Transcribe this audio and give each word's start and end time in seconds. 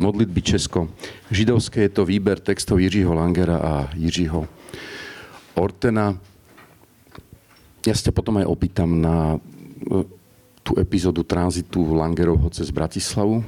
modlitby 0.00 0.40
Česko. 0.42 0.88
Židovské 1.28 1.86
je 1.86 1.92
to 1.92 2.08
výber 2.08 2.40
textov 2.40 2.80
Jiřího 2.80 3.12
Langera 3.12 3.60
a 3.60 3.72
Jiřího 3.92 4.48
Ortena. 5.60 6.16
Ja 7.84 7.94
sa 7.96 8.12
potom 8.12 8.40
aj 8.40 8.48
opýtam 8.48 9.00
na 9.00 9.36
e, 9.36 10.04
tú 10.64 10.76
epizódu 10.80 11.24
tranzitu 11.24 11.92
Langerovho 11.92 12.48
cez 12.52 12.72
Bratislavu, 12.72 13.44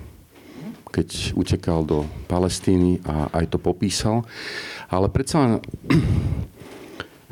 keď 0.92 1.32
utekal 1.36 1.84
do 1.84 2.04
Palestíny 2.28 3.00
a 3.04 3.32
aj 3.32 3.56
to 3.56 3.58
popísal. 3.60 4.28
Ale 4.92 5.08
predsa 5.08 5.56
uh, 5.56 5.60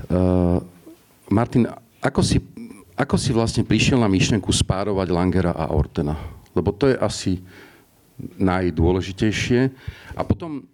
Martin, 1.36 1.68
ako 2.00 2.24
si, 2.24 2.40
ako 2.96 3.20
si 3.20 3.36
vlastne 3.36 3.68
prišiel 3.68 4.00
na 4.00 4.08
myšlenku 4.08 4.48
spárovať 4.48 5.12
Langera 5.12 5.52
a 5.52 5.68
Ortena? 5.76 6.16
Lebo 6.56 6.72
to 6.72 6.88
je 6.88 6.96
asi 6.96 7.44
najdôležitejšie. 8.38 9.60
A 10.16 10.22
potom 10.22 10.66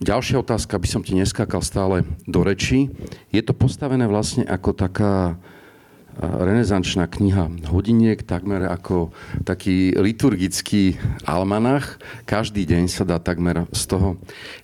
ďalšia 0.00 0.40
otázka, 0.40 0.76
aby 0.76 0.88
som 0.88 1.04
ti 1.04 1.14
neskákal 1.14 1.60
stále 1.60 2.02
do 2.24 2.40
reči. 2.40 2.88
Je 3.30 3.42
to 3.44 3.52
postavené 3.52 4.08
vlastne 4.08 4.48
ako 4.48 4.72
taká 4.72 5.36
renesančná 6.20 7.08
kniha 7.08 7.48
hodiniek, 7.70 8.20
takmer 8.20 8.68
ako 8.68 9.14
taký 9.46 9.96
liturgický 9.96 11.00
almanach. 11.24 11.96
Každý 12.28 12.66
deň 12.68 12.92
sa 12.92 13.08
dá 13.08 13.16
takmer 13.16 13.64
z 13.72 13.82
toho 13.88 14.08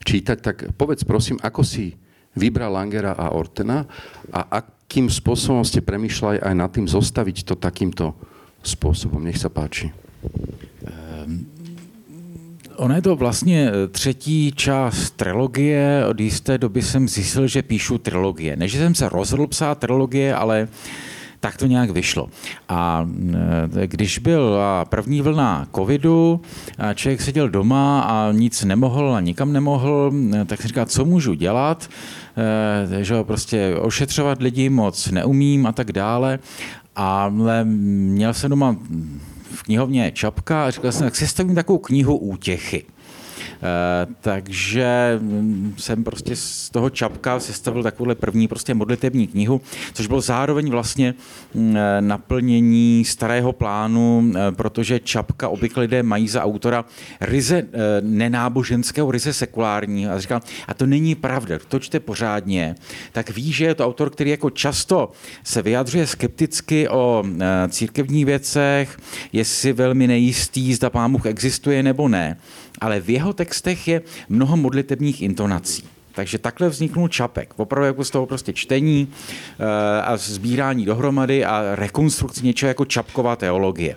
čítať. 0.04 0.38
Tak 0.42 0.56
povedz 0.76 1.06
prosím, 1.06 1.40
ako 1.40 1.64
si 1.64 1.96
vybral 2.36 2.76
Langera 2.76 3.16
a 3.16 3.32
Ortena 3.32 3.88
a 4.28 4.60
akým 4.60 5.08
spôsobom 5.08 5.64
ste 5.64 5.80
premýšľali 5.80 6.44
aj 6.44 6.54
nad 6.54 6.68
tým 6.68 6.84
zostaviť 6.84 7.48
to 7.48 7.54
takýmto 7.56 8.12
spôsobom. 8.60 9.24
Nech 9.24 9.40
sa 9.40 9.48
páči. 9.48 9.88
Um 11.26 11.46
Ono 12.76 12.94
je 12.94 13.02
to 13.02 13.16
vlastně 13.16 13.70
eh, 13.70 13.88
třetí 13.88 14.52
část 14.52 15.10
trilogie. 15.10 16.04
Od 16.08 16.20
jisté 16.20 16.58
doby 16.58 16.82
jsem 16.82 17.08
zjistil, 17.08 17.46
že 17.46 17.62
píšu 17.62 17.98
trilogie. 17.98 18.56
Ne, 18.56 18.68
že 18.68 18.78
jsem 18.78 18.94
se 18.94 19.08
rozhodl 19.08 19.46
psát 19.46 19.78
trilogie, 19.78 20.34
ale 20.34 20.68
tak 21.40 21.56
to 21.56 21.66
nějak 21.66 21.90
vyšlo. 21.90 22.28
A 22.68 23.08
eh, 23.82 23.86
když 23.86 24.18
byla 24.18 24.84
první 24.84 25.20
vlna 25.20 25.66
covidu, 25.74 26.40
a 26.78 26.94
člověk 26.94 27.20
seděl 27.20 27.48
doma 27.48 28.00
a 28.00 28.32
nic 28.32 28.64
nemohl 28.64 29.14
a 29.14 29.20
nikam 29.20 29.52
nemohl, 29.52 30.12
eh, 30.34 30.44
tak 30.44 30.62
si 30.62 30.68
říká, 30.68 30.86
co 30.86 31.04
můžu 31.04 31.34
dělat, 31.34 31.88
že 33.00 33.24
prostě 33.24 33.76
ošetřovat 33.80 34.42
lidi 34.42 34.68
moc 34.68 35.10
neumím 35.10 35.66
a 35.66 35.72
tak 35.72 35.92
dále. 35.92 36.38
Ale 36.96 37.64
měl 37.64 38.34
jsem 38.34 38.50
doma 38.50 38.76
v 39.56 39.62
knihovně 39.62 40.12
Čapka 40.12 40.66
a 40.66 40.70
říkal 40.70 40.92
jsem, 40.92 41.06
tak 41.06 41.16
si 41.16 41.28
stavím 41.28 41.54
takovou 41.54 41.78
knihu 41.78 42.16
útěchy. 42.16 42.84
Eh, 43.62 44.06
takže 44.20 45.18
mm, 45.20 45.74
jsem 45.78 46.04
prostě 46.04 46.36
z 46.36 46.70
toho 46.70 46.90
čapka 46.90 47.40
sestavil 47.40 47.82
takovouhle 47.82 48.14
první 48.14 48.48
prostě 48.48 48.74
modlitební 48.74 49.26
knihu, 49.26 49.60
což 49.92 50.06
bylo 50.06 50.20
zároveň 50.20 50.70
vlastně 50.70 51.14
mm, 51.54 51.76
eh, 51.76 52.00
naplnění 52.00 53.04
starého 53.04 53.52
plánu, 53.52 54.32
eh, 54.34 54.52
protože 54.52 55.00
čapka 55.00 55.48
obvykle 55.48 55.82
lidé 55.82 56.02
mají 56.02 56.28
za 56.28 56.44
autora 56.44 56.84
ryze 57.20 57.62
nenáboženského, 58.00 59.10
ryze 59.10 59.32
sekulárního. 59.32 60.12
A 60.12 60.20
říkal, 60.20 60.40
a 60.68 60.74
to 60.74 60.86
není 60.86 61.14
pravda, 61.14 61.58
to 61.68 61.78
čte 61.78 62.00
pořádně, 62.00 62.74
tak 63.12 63.30
ví, 63.30 63.52
že 63.52 63.64
je 63.64 63.74
to 63.74 63.86
autor, 63.86 64.10
který 64.10 64.30
jako 64.30 64.50
často 64.50 65.12
se 65.44 65.62
vyjadřuje 65.62 66.06
skepticky 66.06 66.88
o 66.88 67.24
církevních 67.68 68.26
věcech, 68.26 68.98
je 69.32 69.44
si 69.44 69.72
velmi 69.72 70.06
nejistý, 70.06 70.74
zda 70.74 70.90
pán 70.90 71.16
existuje 71.24 71.82
nebo 71.82 72.08
ne 72.08 72.36
ale 72.80 73.00
v 73.00 73.10
jeho 73.10 73.32
textech 73.32 73.88
je 73.88 74.02
mnoho 74.28 74.56
modlitebních 74.56 75.22
intonací. 75.22 75.84
Takže 76.16 76.38
takhle 76.38 76.68
vzniknul 76.68 77.08
Čapek. 77.08 77.54
Opravdu 77.56 77.86
jako 77.86 78.04
z 78.04 78.10
toho 78.10 78.26
prostě 78.26 78.52
čtení 78.52 79.08
eh, 79.58 80.02
a 80.02 80.16
sbírání 80.16 80.84
dohromady 80.84 81.44
a 81.44 81.62
rekonstrukce 81.74 82.40
něčeho 82.44 82.68
jako 82.68 82.84
Čapková 82.84 83.36
teologie. 83.36 83.96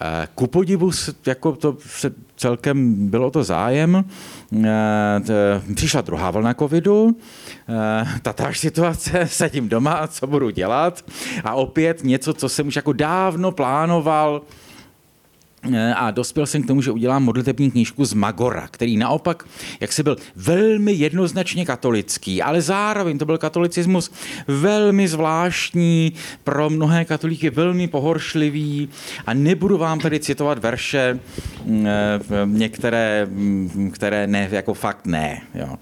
Eh, 0.00 0.28
ku 0.34 0.46
podivu, 0.46 0.90
jako 1.26 1.52
to 1.52 1.76
se 1.86 2.12
celkem 2.36 3.08
bylo 3.10 3.30
to 3.30 3.44
zájem. 3.44 4.04
Eh, 4.64 5.74
přišla 5.74 6.00
druhá 6.00 6.30
vlna 6.30 6.54
covidu, 6.54 7.16
tatáž 8.22 8.58
situace, 8.58 9.26
sedím 9.26 9.68
doma, 9.68 10.06
co 10.06 10.26
budu 10.26 10.50
dělat 10.50 11.04
a 11.44 11.54
opět 11.54 12.04
něco, 12.04 12.34
co 12.34 12.48
jsem 12.48 12.66
už 12.66 12.76
jako 12.76 12.92
dávno 12.92 13.52
plánoval, 13.52 14.42
a 15.96 16.10
dospěl 16.10 16.46
jsem 16.46 16.62
k 16.62 16.66
tomu, 16.66 16.82
že 16.82 16.90
udělám 16.90 17.24
modlitební 17.24 17.70
knížku 17.70 18.04
z 18.04 18.12
Magora, 18.12 18.68
který 18.70 18.96
naopak, 18.96 19.44
jak 19.80 19.92
se 19.92 20.02
byl 20.02 20.16
velmi 20.36 20.92
jednoznačně 20.92 21.66
katolický, 21.66 22.42
ale 22.42 22.62
zároveň 22.62 23.18
to 23.18 23.24
byl 23.24 23.38
katolicismus 23.38 24.10
velmi 24.48 25.08
zvláštní, 25.08 26.12
pro 26.44 26.70
mnohé 26.70 27.04
katolíky 27.04 27.50
velmi 27.50 27.88
pohoršlivý 27.88 28.88
a 29.26 29.34
nebudu 29.34 29.78
vám 29.78 30.00
tady 30.00 30.20
citovat 30.20 30.58
verše, 30.58 31.18
mm, 31.64 31.86
eh, 31.86 32.20
některé, 32.44 33.26
mm, 33.30 33.90
které 33.94 34.26
ne, 34.26 34.48
jako 34.52 34.74
fakt 34.74 35.06
ne. 35.06 35.40
Jo 35.54 35.78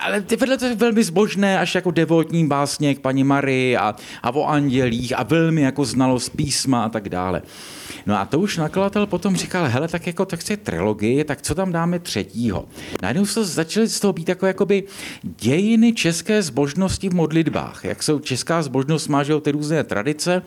ale 0.00 0.24
vedle 0.38 0.58
to 0.58 0.64
je 0.64 0.74
velmi 0.74 1.04
zbožné, 1.04 1.58
až 1.58 1.74
jako 1.74 1.90
devotní 1.90 2.46
básně 2.46 2.94
k 2.94 3.00
paní 3.00 3.24
Marii 3.24 3.76
a, 3.76 3.94
a 4.22 4.30
o 4.30 4.44
andělích 4.44 5.18
a 5.18 5.22
velmi 5.22 5.62
jako 5.62 5.84
znalost 5.84 6.28
písma 6.28 6.84
a 6.84 6.88
tak 6.88 7.08
dále. 7.08 7.42
No 8.06 8.18
a 8.18 8.24
to 8.24 8.40
už 8.40 8.56
nakladatel 8.56 9.06
potom 9.06 9.36
říkal, 9.36 9.64
hele, 9.68 9.88
tak 9.88 10.06
jako 10.06 10.24
tak 10.24 10.50
je 10.50 10.56
trilogie, 10.56 11.24
tak 11.24 11.42
co 11.42 11.54
tam 11.54 11.72
dáme 11.72 11.98
třetího? 11.98 12.68
Najednou 13.02 13.26
se 13.26 13.44
začaly 13.44 13.88
z 13.88 14.00
toho 14.00 14.12
být 14.12 14.28
jako 14.28 14.46
jakoby 14.46 14.84
dějiny 15.22 15.92
české 15.92 16.42
zbožnosti 16.42 17.08
v 17.08 17.14
modlitbách. 17.14 17.84
Jak 17.84 18.02
jsou 18.02 18.18
česká 18.18 18.62
zbožnost 18.62 19.08
má, 19.08 19.22
že 19.22 19.40
ty 19.40 19.50
různé 19.50 19.84
tradice. 19.84 20.42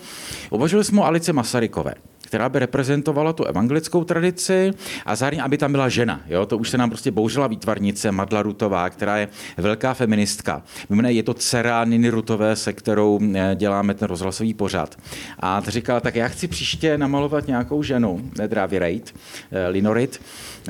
Uvažovali 0.49 0.83
jsme 0.83 1.01
o 1.01 1.05
Alice 1.05 1.33
Masarykové 1.33 1.93
která 2.29 2.49
by 2.49 2.59
reprezentovala 2.59 3.33
tu 3.33 3.43
evangelickou 3.43 4.03
tradici 4.03 4.71
a 5.05 5.15
zároveň, 5.15 5.41
aby 5.43 5.57
tam 5.57 5.71
byla 5.71 5.89
žena. 5.89 6.21
Jo? 6.27 6.45
To 6.45 6.57
už 6.57 6.69
se 6.69 6.77
nám 6.77 6.89
prostě 6.89 7.11
bouřila 7.11 7.47
výtvarnice 7.47 8.11
Madla 8.11 8.41
Rutová, 8.41 8.89
která 8.89 9.17
je 9.17 9.27
velká 9.57 9.93
feministka. 9.93 10.63
Mimo 10.89 11.07
je 11.07 11.23
to 11.23 11.33
dcera 11.33 11.85
Niny 11.85 12.09
Rutové, 12.09 12.55
se 12.55 12.73
kterou 12.73 13.19
eh, 13.35 13.55
děláme 13.55 13.93
ten 13.93 14.07
rozhlasový 14.07 14.53
pořad. 14.53 14.95
A 15.39 15.61
ta 15.61 15.71
říkala, 15.71 15.99
tak 15.99 16.15
já 16.15 16.27
chci 16.27 16.47
příště 16.47 16.97
namalovat 16.97 17.47
nějakou 17.47 17.83
ženu, 17.83 18.29
Drávy 18.47 18.79
Rejt, 18.79 19.15
eh, 19.51 19.67
Linorit. 19.67 20.21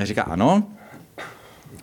Říká, 0.04 0.24
ano, 0.24 0.64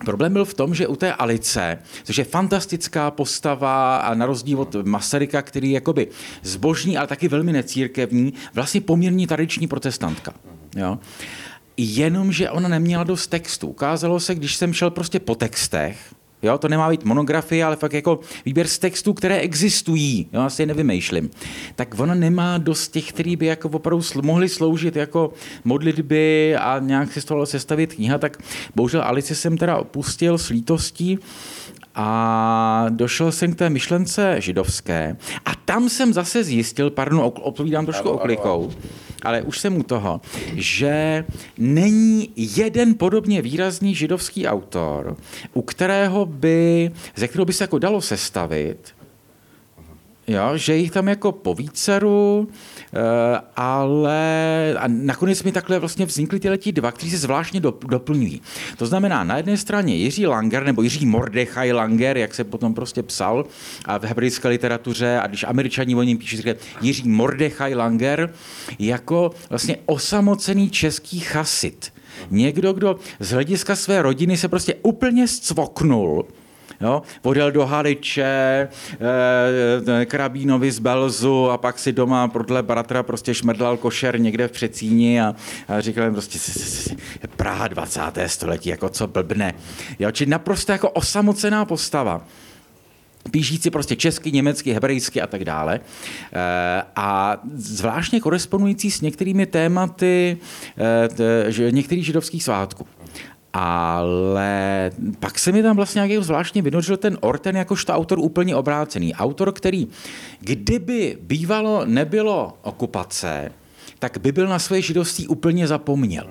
Problém 0.04 0.32
byl 0.32 0.44
v 0.44 0.54
tom, 0.54 0.74
že 0.74 0.86
u 0.86 0.96
té 0.96 1.12
Alice, 1.12 1.78
což 2.04 2.18
je 2.18 2.24
fantastická 2.24 3.10
postava 3.10 3.96
a 3.96 4.14
na 4.14 4.26
rozdíl 4.26 4.60
od 4.60 4.74
Masaryka, 4.74 5.42
který 5.42 5.70
je 5.70 5.74
jakoby 5.74 6.08
zbožní, 6.42 6.98
ale 6.98 7.06
taky 7.06 7.28
velmi 7.28 7.52
necírkevní, 7.52 8.34
vlastně 8.54 8.80
poměrně 8.80 9.26
tradiční 9.26 9.66
protestantka. 9.66 10.32
Jo? 10.76 10.98
Jenomže 11.76 12.50
ona 12.50 12.68
neměla 12.68 13.04
dost 13.04 13.26
textu. 13.26 13.68
Ukázalo 13.68 14.20
se, 14.20 14.34
když 14.34 14.56
jsem 14.56 14.72
šel 14.72 14.90
prostě 14.90 15.20
po 15.20 15.34
textech, 15.34 15.98
Jo, 16.46 16.58
to 16.58 16.68
nemá 16.68 16.90
být 16.90 17.04
monografie, 17.04 17.64
ale 17.64 17.76
fakt 17.76 17.92
jako 17.92 18.20
výběr 18.44 18.66
z 18.66 18.78
textů, 18.78 19.14
které 19.14 19.38
existují. 19.38 20.28
Jo, 20.32 20.40
asi 20.40 20.62
je 20.62 20.66
nevymýšlím. 20.66 21.30
Tak 21.74 21.98
ona 21.98 22.14
nemá 22.14 22.58
dost 22.58 22.88
těch, 22.88 23.08
který 23.08 23.36
by 23.36 23.46
jako 23.46 23.68
opravdu 23.68 24.04
mohli 24.22 24.48
sloužit 24.48 24.96
jako 24.96 25.32
modlitby 25.64 26.56
a 26.56 26.78
nějak 26.78 27.12
si 27.12 27.20
z 27.20 27.24
toho 27.24 27.46
sestavit 27.46 27.94
kniha, 27.94 28.18
tak 28.18 28.38
bohužel 28.74 29.02
Alice 29.02 29.34
jsem 29.34 29.58
teda 29.58 29.76
opustil 29.76 30.38
s 30.38 30.48
lítostí 30.48 31.18
a 31.98 32.86
došel 32.88 33.32
jsem 33.32 33.52
k 33.52 33.58
té 33.58 33.70
myšlence 33.70 34.36
židovské 34.40 35.16
a 35.44 35.54
tam 35.64 35.88
jsem 35.88 36.12
zase 36.12 36.44
zjistil, 36.44 36.90
pardon, 36.90 37.32
odpovídám 37.42 37.84
trošku 37.84 38.08
oklikou, 38.10 38.70
ale 39.22 39.42
už 39.42 39.58
jsem 39.58 39.76
u 39.76 39.82
toho, 39.82 40.20
že 40.54 41.24
není 41.58 42.30
jeden 42.36 42.94
podobně 42.94 43.42
výrazný 43.42 43.94
židovský 43.94 44.46
autor, 44.46 45.16
u 45.54 45.62
kterého 45.62 46.26
by, 46.26 46.90
ze 47.16 47.28
kterého 47.28 47.44
by 47.44 47.52
se 47.52 47.64
jako 47.64 47.78
dalo 47.78 48.00
sestavit, 48.00 48.94
jo, 50.26 50.50
že 50.54 50.76
jich 50.76 50.90
tam 50.90 51.08
jako 51.08 51.32
po 51.32 51.54
víceru, 51.54 52.48
ale 53.56 54.74
a 54.78 54.84
nakonec 54.88 55.42
mi 55.42 55.52
takhle 55.52 55.78
vlastně 55.78 56.06
vznikly 56.06 56.40
tyhle 56.40 56.58
dva, 56.72 56.92
kteří 56.92 57.10
se 57.10 57.18
zvláštně 57.18 57.60
doplňují. 57.88 58.42
To 58.76 58.86
znamená, 58.86 59.24
na 59.24 59.36
jedné 59.36 59.56
straně 59.56 59.94
Jiří 59.94 60.26
Langer, 60.26 60.64
nebo 60.64 60.82
Jiří 60.82 61.06
Mordechai 61.06 61.72
Langer, 61.72 62.16
jak 62.16 62.34
se 62.34 62.44
potom 62.44 62.74
prostě 62.74 63.02
psal 63.02 63.44
a 63.84 63.98
v 63.98 64.04
hebrejské 64.04 64.48
literatuře, 64.48 65.20
a 65.22 65.26
když 65.26 65.44
američani 65.44 65.94
o 65.94 66.02
něm 66.02 66.18
píší, 66.18 66.42
Jiří 66.80 67.08
Mordechai 67.08 67.74
Langer, 67.74 68.32
jako 68.78 69.30
vlastně 69.50 69.76
osamocený 69.86 70.70
český 70.70 71.20
chasit. 71.20 71.92
Někdo, 72.30 72.72
kdo 72.72 72.96
z 73.20 73.30
hlediska 73.30 73.76
své 73.76 74.02
rodiny 74.02 74.36
se 74.36 74.48
prostě 74.48 74.74
úplně 74.82 75.28
zcvoknul, 75.28 76.24
Jo? 76.80 77.02
Odjel 77.22 77.52
do 77.52 77.66
Haliče, 77.66 78.68
e, 79.98 80.04
Krabínovi 80.04 80.72
z 80.72 80.78
Belzu 80.78 81.50
a 81.50 81.58
pak 81.58 81.78
si 81.78 81.92
doma 81.92 82.28
podle 82.28 82.62
bratra 82.62 83.02
prostě 83.02 83.34
šmrdlal 83.34 83.76
košer 83.76 84.20
někde 84.20 84.48
v 84.48 84.52
Přecíni 84.52 85.20
a, 85.20 85.34
a 85.68 85.80
říkal 85.80 86.04
jim 86.04 86.12
prostě 86.12 86.38
Praha 87.36 87.68
20. 87.68 88.00
století, 88.26 88.68
jako 88.68 88.88
co 88.88 89.06
blbne. 89.06 89.54
Jo? 89.98 90.10
Či 90.10 90.26
naprosto 90.26 90.72
jako 90.72 90.90
osamocená 90.90 91.64
postava 91.64 92.22
píšící 93.30 93.70
prostě 93.70 93.96
česky, 93.96 94.32
německy, 94.32 94.72
hebrejsky 94.72 95.22
a 95.22 95.26
tak 95.26 95.44
dále. 95.44 95.80
Eh, 96.32 96.82
a 96.96 97.40
zvláštně 97.54 98.20
korespondující 98.20 98.90
s 98.90 99.00
některými 99.00 99.46
tématy 99.46 100.38
eh, 101.58 101.70
některých 101.70 102.06
židovských 102.06 102.44
svátků. 102.44 102.86
Ale 103.58 104.90
pak 105.18 105.38
se 105.38 105.52
mi 105.52 105.62
tam 105.62 105.76
vlastně 105.76 105.98
nějaký 105.98 106.24
zvláštně 106.24 106.62
vynořil 106.62 106.96
ten 106.96 107.18
Orten 107.20 107.56
jakožto 107.56 107.92
autor 107.92 108.18
úplně 108.18 108.56
obrácený. 108.56 109.14
Autor, 109.14 109.52
který 109.52 109.88
kdyby 110.40 111.18
bývalo 111.20 111.84
nebylo 111.84 112.58
okupace, 112.62 113.52
tak 113.98 114.18
by 114.18 114.32
byl 114.32 114.48
na 114.48 114.58
své 114.58 114.82
židovství 114.82 115.28
úplně 115.28 115.66
zapomněl. 115.66 116.26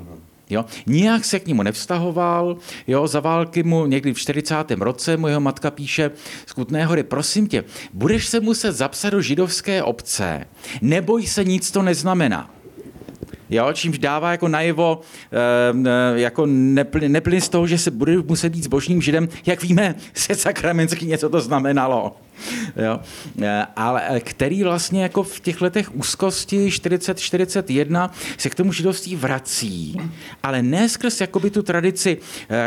Jo? 0.50 0.66
Nijak 0.86 1.25
se 1.25 1.39
k 1.39 1.48
němu 1.48 1.63
nevztahoval, 1.63 2.57
jo? 2.88 3.07
za 3.07 3.19
války 3.19 3.63
mu 3.63 3.86
někdy 3.86 4.13
v 4.13 4.19
40. 4.19 4.72
roce 4.72 5.18
mu 5.18 5.27
jeho 5.27 5.42
matka 5.42 5.72
píše 5.72 6.12
z 6.45 6.54
Kutné 6.54 6.86
hory, 6.86 7.04
prosím 7.04 7.48
tě, 7.48 7.63
budeš 7.94 8.27
se 8.27 8.39
muset 8.39 8.72
zapsat 8.72 9.10
do 9.10 9.22
židovské 9.22 9.83
obce, 9.83 10.48
neboj 10.81 11.27
se, 11.27 11.44
nic 11.44 11.72
to 11.72 11.81
neznamená. 11.81 12.55
Jo, 13.50 13.74
čímž 13.74 13.97
dává 13.97 14.31
jako 14.31 14.47
najevo, 14.47 15.01
e, 16.15 16.19
jako 16.19 16.45
neplyn, 16.45 17.12
neplyn 17.12 17.42
z 17.42 17.50
toho, 17.50 17.68
že 17.68 17.77
se 17.77 17.92
bude 17.92 18.18
muset 18.18 18.50
být 18.50 18.63
zbožným 18.63 19.01
židem. 19.01 19.30
Jak 19.45 19.63
víme, 19.63 19.95
se 20.13 20.36
sakramentsky 20.36 21.06
něco 21.06 21.30
to 21.30 21.42
znamenalo. 21.42 22.15
Jo? 22.75 23.00
Eh, 23.42 23.65
ale 23.75 24.01
eh, 24.09 24.19
který 24.19 24.63
vlastně 24.63 25.03
jako 25.03 25.24
v 25.24 25.39
těch 25.39 25.62
letech 25.62 25.95
úzkosti 25.95 26.68
40-41 26.68 28.09
se 28.38 28.50
k 28.50 28.56
tomu 28.56 28.71
židovství 28.71 29.15
vrací, 29.15 29.98
ale 30.44 30.63
ne 30.63 30.89
skrz 30.89 31.21
jakoby 31.21 31.50
tu 31.50 31.63
tradici 31.63 32.18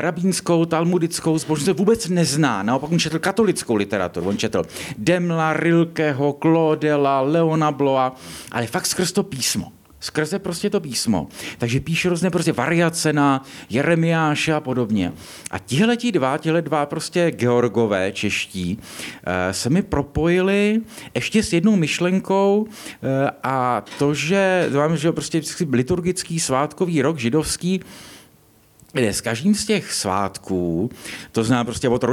rabínskou, 0.00 0.64
talmudickou, 0.64 1.38
zbožnost 1.38 1.78
vůbec 1.78 2.08
nezná. 2.08 2.62
Naopak 2.62 2.92
on 2.92 2.98
četl 2.98 3.18
katolickou 3.18 3.74
literaturu. 3.74 4.28
On 4.28 4.38
četl 4.38 4.62
Demla, 4.98 5.52
Rilkeho, 5.52 6.38
Claudela, 6.42 7.20
Leona 7.20 7.72
Bloa, 7.72 8.14
ale 8.52 8.66
fakt 8.66 8.86
skrz 8.86 9.12
to 9.12 9.22
písmo 9.22 9.77
skrze 10.00 10.38
prostě 10.38 10.70
to 10.70 10.80
písmo. 10.80 11.28
Takže 11.58 11.80
píše 11.80 12.08
různé 12.08 12.30
prostě 12.30 12.52
variace 12.52 13.12
na 13.12 13.44
Jeremiáše 13.70 14.54
a 14.54 14.60
podobně. 14.60 15.12
A 15.50 15.58
tihle 15.58 15.96
dva, 16.12 16.38
tihle 16.38 16.62
dva 16.62 16.86
prostě 16.86 17.30
georgové 17.30 18.12
čeští 18.12 18.78
eh, 19.26 19.52
se 19.52 19.70
mi 19.70 19.82
propojili 19.82 20.80
ještě 21.14 21.42
s 21.42 21.52
jednou 21.52 21.76
myšlenkou 21.76 22.66
eh, 22.66 23.30
a 23.42 23.84
to, 23.98 24.14
že 24.14 24.70
mám, 24.74 24.96
že 24.96 25.12
prostě 25.12 25.42
liturgický 25.72 26.40
svátkový 26.40 27.02
rok 27.02 27.18
židovský 27.18 27.80
kde 28.92 29.12
s 29.12 29.20
každým 29.20 29.54
z 29.54 29.64
těch 29.64 29.92
svátků, 29.92 30.90
to 31.32 31.44
znamená 31.44 31.64
prostě 31.64 31.88
od 31.88 32.04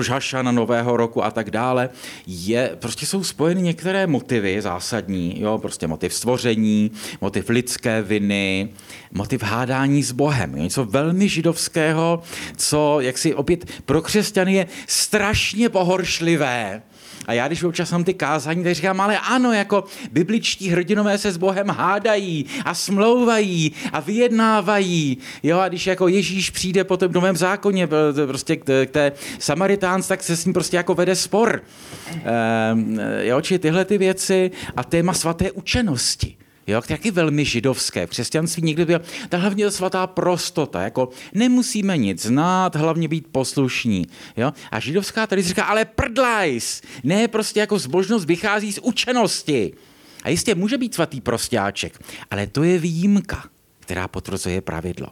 na 0.42 0.52
Nového 0.52 0.98
roku 0.98 1.24
a 1.24 1.32
tak 1.32 1.52
dále, 1.52 1.90
je, 2.28 2.72
prostě 2.80 3.06
jsou 3.06 3.24
spojeny 3.24 3.62
některé 3.62 4.08
motivy 4.08 4.62
zásadní, 4.62 5.42
jo, 5.42 5.58
prostě 5.58 5.88
motiv 5.88 6.14
stvoření, 6.14 6.92
motiv 7.22 7.50
lidské 7.50 8.02
viny, 8.02 8.70
motiv 9.12 9.44
hádání 9.44 10.04
s 10.04 10.12
Bohem. 10.12 10.56
Něco 10.56 10.86
velmi 10.86 11.30
židovského, 11.30 12.22
co, 12.58 13.00
jak 13.00 13.18
si 13.18 13.34
opět 13.34 13.66
pro 13.86 14.02
křesťany 14.02 14.54
je 14.54 14.68
strašně 14.88 15.70
pohoršlivé, 15.70 16.82
a 17.28 17.34
já, 17.34 17.48
když 17.48 17.64
občas 17.64 17.92
mám 17.92 18.04
ty 18.04 18.14
kázání, 18.14 18.64
tak 18.64 18.76
říkám, 18.76 19.02
ale 19.02 19.20
ano, 19.20 19.54
jako 19.54 19.84
bibličtí 20.12 20.70
hrdinové 20.70 21.18
se 21.18 21.32
s 21.32 21.38
Bohem 21.38 21.70
hádají 21.70 22.46
a 22.66 22.74
smlouvají 22.74 23.72
a 23.94 24.00
vyjednávají. 24.00 25.18
Jo, 25.44 25.60
a 25.60 25.68
když 25.68 25.88
jako 25.88 26.08
Ježíš 26.08 26.50
přijde 26.50 26.84
po 26.84 26.98
tom 26.98 27.12
novém 27.12 27.38
zákoně 27.38 27.88
prostě 28.26 28.56
k 28.56 28.86
té 28.92 29.12
Samaritánc, 29.40 30.08
tak 30.08 30.24
se 30.24 30.38
s 30.38 30.46
ním 30.46 30.54
prostě 30.54 30.78
jako 30.78 30.94
vede 30.94 31.16
spor. 31.16 31.62
Ehm, 32.24 33.00
jo, 33.20 33.42
či 33.42 33.60
tyhle 33.60 33.86
ty 33.86 33.98
věci 33.98 34.52
a 34.76 34.84
téma 34.84 35.14
svaté 35.14 35.52
učenosti 35.52 36.38
jo, 36.68 36.82
taky 36.82 37.12
velmi 37.12 37.46
židovské. 37.46 38.08
V 38.08 38.10
křesťanství 38.10 38.64
někdy 38.64 38.86
byl, 38.86 39.02
ta 39.30 39.38
hlavně 39.38 39.72
svatá 39.72 40.08
prostota, 40.08 40.82
jako 40.82 41.10
nemusíme 41.34 41.98
nic 41.98 42.22
znát, 42.22 42.76
hlavně 42.76 43.08
být 43.08 43.28
poslušní. 43.32 44.08
Jo? 44.38 44.52
A 44.72 44.80
židovská 44.80 45.28
tady 45.28 45.42
říká, 45.42 45.64
ale 45.64 45.86
prdlajs, 45.86 46.82
ne 47.04 47.28
prostě 47.28 47.60
jako 47.60 47.80
zbožnost 47.80 48.26
vychází 48.26 48.74
z 48.74 48.80
učenosti. 48.80 49.74
A 50.24 50.30
jistě 50.30 50.56
může 50.56 50.78
být 50.78 50.94
svatý 50.94 51.22
prostáček, 51.22 52.00
ale 52.32 52.48
to 52.48 52.64
je 52.64 52.80
výjimka, 52.80 53.44
která 53.80 54.08
potvrzuje 54.08 54.62
pravidlo. 54.62 55.08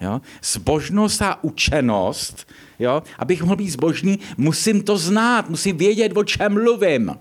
Jo? 0.00 0.20
Zbožnost 0.42 1.22
a 1.22 1.44
učenost, 1.44 2.48
jo? 2.78 3.02
abych 3.18 3.42
mohl 3.42 3.56
být 3.56 3.70
zbožný, 3.70 4.18
musím 4.36 4.82
to 4.82 4.98
znát, 4.98 5.50
musím 5.50 5.76
vědět, 5.76 6.16
o 6.16 6.24
čem 6.24 6.52
mluvím. 6.52 7.14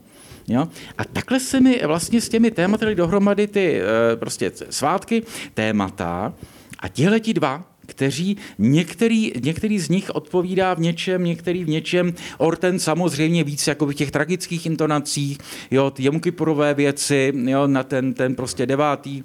Jo? 0.48 0.68
A 0.98 1.06
takhle 1.06 1.40
se 1.40 1.60
mi 1.60 1.82
vlastně 1.86 2.22
s 2.22 2.30
těmi 2.30 2.52
tématy 2.52 2.96
dohromady 2.96 3.48
ty 3.48 3.82
eh, 3.82 4.16
prostě 4.16 4.52
svátky, 4.70 5.24
témata 5.54 6.34
a 6.80 6.88
tihleti 6.88 7.34
dva, 7.34 7.72
kteří 7.92 8.38
některý, 8.58 9.32
některý 9.44 9.80
z 9.80 9.90
nich 9.90 10.10
odpovídá 10.10 10.74
v 10.74 10.80
něčem, 10.80 11.24
některý 11.24 11.64
v 11.64 11.70
něčem. 11.70 12.14
Orten 12.38 12.80
samozřejmě 12.80 13.44
víc 13.44 13.68
jako 13.68 13.86
v 13.86 13.94
těch 13.94 14.12
tragických 14.12 14.66
intonacích, 14.66 15.38
jo, 15.72 15.92
ty 15.92 16.04
Jomkypurové 16.04 16.74
věci, 16.74 17.34
jo, 17.36 17.68
na 17.68 17.84
ten, 17.84 18.14
ten 18.14 18.36
prostě 18.36 18.66
devátý 18.66 19.24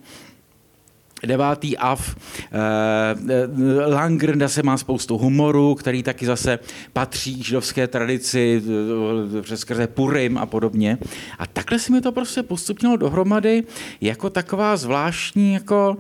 devátý 1.27 1.79
AF, 1.79 2.17
eh, 2.53 3.87
Langren 3.87 4.41
zase 4.41 4.63
má 4.63 4.77
spoustu 4.77 5.19
humoru, 5.19 5.75
který 5.75 6.03
taky 6.03 6.27
zase 6.27 6.59
patří 6.93 7.43
židovské 7.43 7.87
tradici 7.87 8.63
eh, 9.39 9.43
přes 9.43 9.61
skrze 9.61 9.87
Purim 9.87 10.39
a 10.39 10.47
podobně. 10.47 10.99
A 11.39 11.47
takhle 11.47 11.79
se 11.79 11.93
mi 11.93 12.01
to 12.01 12.13
prostě 12.13 12.43
postupnilo 12.43 12.97
dohromady 12.97 13.63
jako 14.01 14.31
taková 14.31 14.77
zvláštní 14.77 15.53
jako 15.53 15.97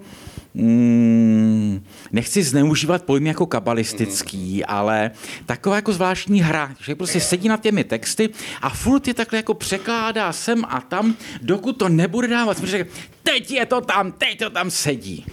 mm, 0.56 1.85
nechci 2.12 2.43
zneužívat 2.43 3.03
pojmy 3.03 3.29
jako 3.29 3.47
kabalistický, 3.47 4.56
mm. 4.56 4.62
ale 4.69 5.11
taková 5.47 5.76
jako 5.76 5.93
zvláštní 5.93 6.41
hra, 6.41 6.75
že 6.81 6.94
prostě 6.94 7.20
sedí 7.20 7.49
nad 7.49 7.61
těmi 7.61 7.85
texty 7.85 8.31
a 8.62 8.69
furt 8.70 9.08
je 9.08 9.14
takhle 9.14 9.38
jako 9.38 9.55
překládá 9.55 10.32
sem 10.32 10.64
a 10.69 10.81
tam, 10.81 11.14
dokud 11.43 11.73
to 11.73 11.88
nebude 11.88 12.29
dávat. 12.29 12.58
Řekl, 12.58 12.91
teď 13.23 13.50
je 13.50 13.67
to 13.67 13.81
tam, 13.81 14.12
teď 14.12 14.38
to 14.38 14.50
tam 14.50 14.70
sedí. 14.70 15.25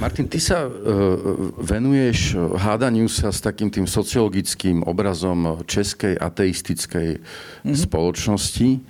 Martin, 0.00 0.26
ty 0.26 0.42
sa 0.42 0.66
uh, 0.66 0.74
venuješ 1.62 2.34
hádaniu 2.58 3.06
sa 3.06 3.30
s 3.30 3.38
takým 3.38 3.70
tým 3.70 3.86
sociologickým 3.86 4.82
obrazom 4.82 5.62
českej 5.62 6.18
ateistickej 6.18 7.22
mm-hmm. 7.22 7.76
spoločnosti. 7.76 8.82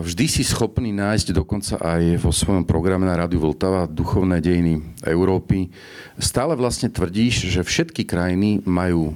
Vždy 0.00 0.24
si 0.24 0.40
schopný 0.40 0.88
nájsť 0.88 1.36
dokonca 1.36 1.76
aj 1.76 2.24
vo 2.24 2.32
svojom 2.32 2.64
programe 2.64 3.04
na 3.04 3.12
Rádiu 3.12 3.44
Vltava 3.44 3.84
duchovné 3.84 4.40
dejiny 4.40 4.80
Európy. 5.04 5.68
Stále 6.16 6.56
vlastne 6.56 6.88
tvrdíš, 6.88 7.52
že 7.52 7.60
všetky 7.60 8.08
krajiny 8.08 8.64
majú 8.64 9.12
e, 9.12 9.14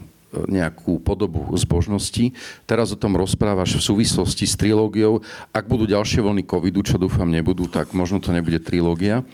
nejakú 0.52 1.00
podobu 1.00 1.48
zbožnosti. 1.56 2.36
Teraz 2.68 2.92
o 2.92 3.00
tom 3.00 3.16
rozprávaš 3.16 3.80
v 3.80 3.86
súvislosti 3.88 4.44
s 4.44 4.52
trilógiou. 4.60 5.24
Ak 5.48 5.64
budú 5.64 5.88
ďalšie 5.88 6.20
vlny 6.20 6.44
covidu, 6.44 6.84
čo 6.84 7.00
dúfam 7.00 7.32
nebudú, 7.32 7.64
tak 7.64 7.96
možno 7.96 8.20
to 8.20 8.28
nebude 8.28 8.60
trilógia. 8.60 9.24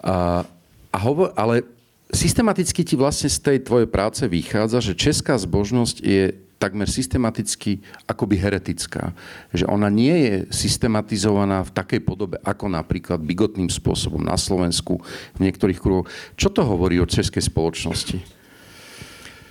A, 0.00 0.48
a 0.88 0.96
hovor, 0.96 1.36
ale 1.36 1.60
systematicky 2.08 2.88
ti 2.88 2.96
vlastne 2.96 3.28
z 3.28 3.36
tej 3.36 3.58
tvojej 3.68 3.88
práce 3.88 4.24
vychádza, 4.24 4.80
že 4.80 4.96
česká 4.96 5.36
zbožnosť 5.36 6.00
je 6.00 6.40
takmer 6.62 6.86
systematicky 6.86 7.82
akoby 8.06 8.38
heretická. 8.38 9.10
Že 9.50 9.66
ona 9.66 9.90
nie 9.90 10.14
je 10.14 10.34
systematizovaná 10.54 11.66
v 11.66 11.74
takej 11.74 12.00
podobe, 12.06 12.38
ako 12.46 12.70
napríklad 12.70 13.18
bigotným 13.18 13.66
spôsobom 13.66 14.22
na 14.22 14.38
Slovensku, 14.38 15.02
v 15.34 15.38
niektorých 15.42 15.82
kruhoch. 15.82 16.06
Čo 16.38 16.54
to 16.54 16.62
hovorí 16.62 17.02
o 17.02 17.10
českej 17.10 17.42
spoločnosti? 17.42 18.42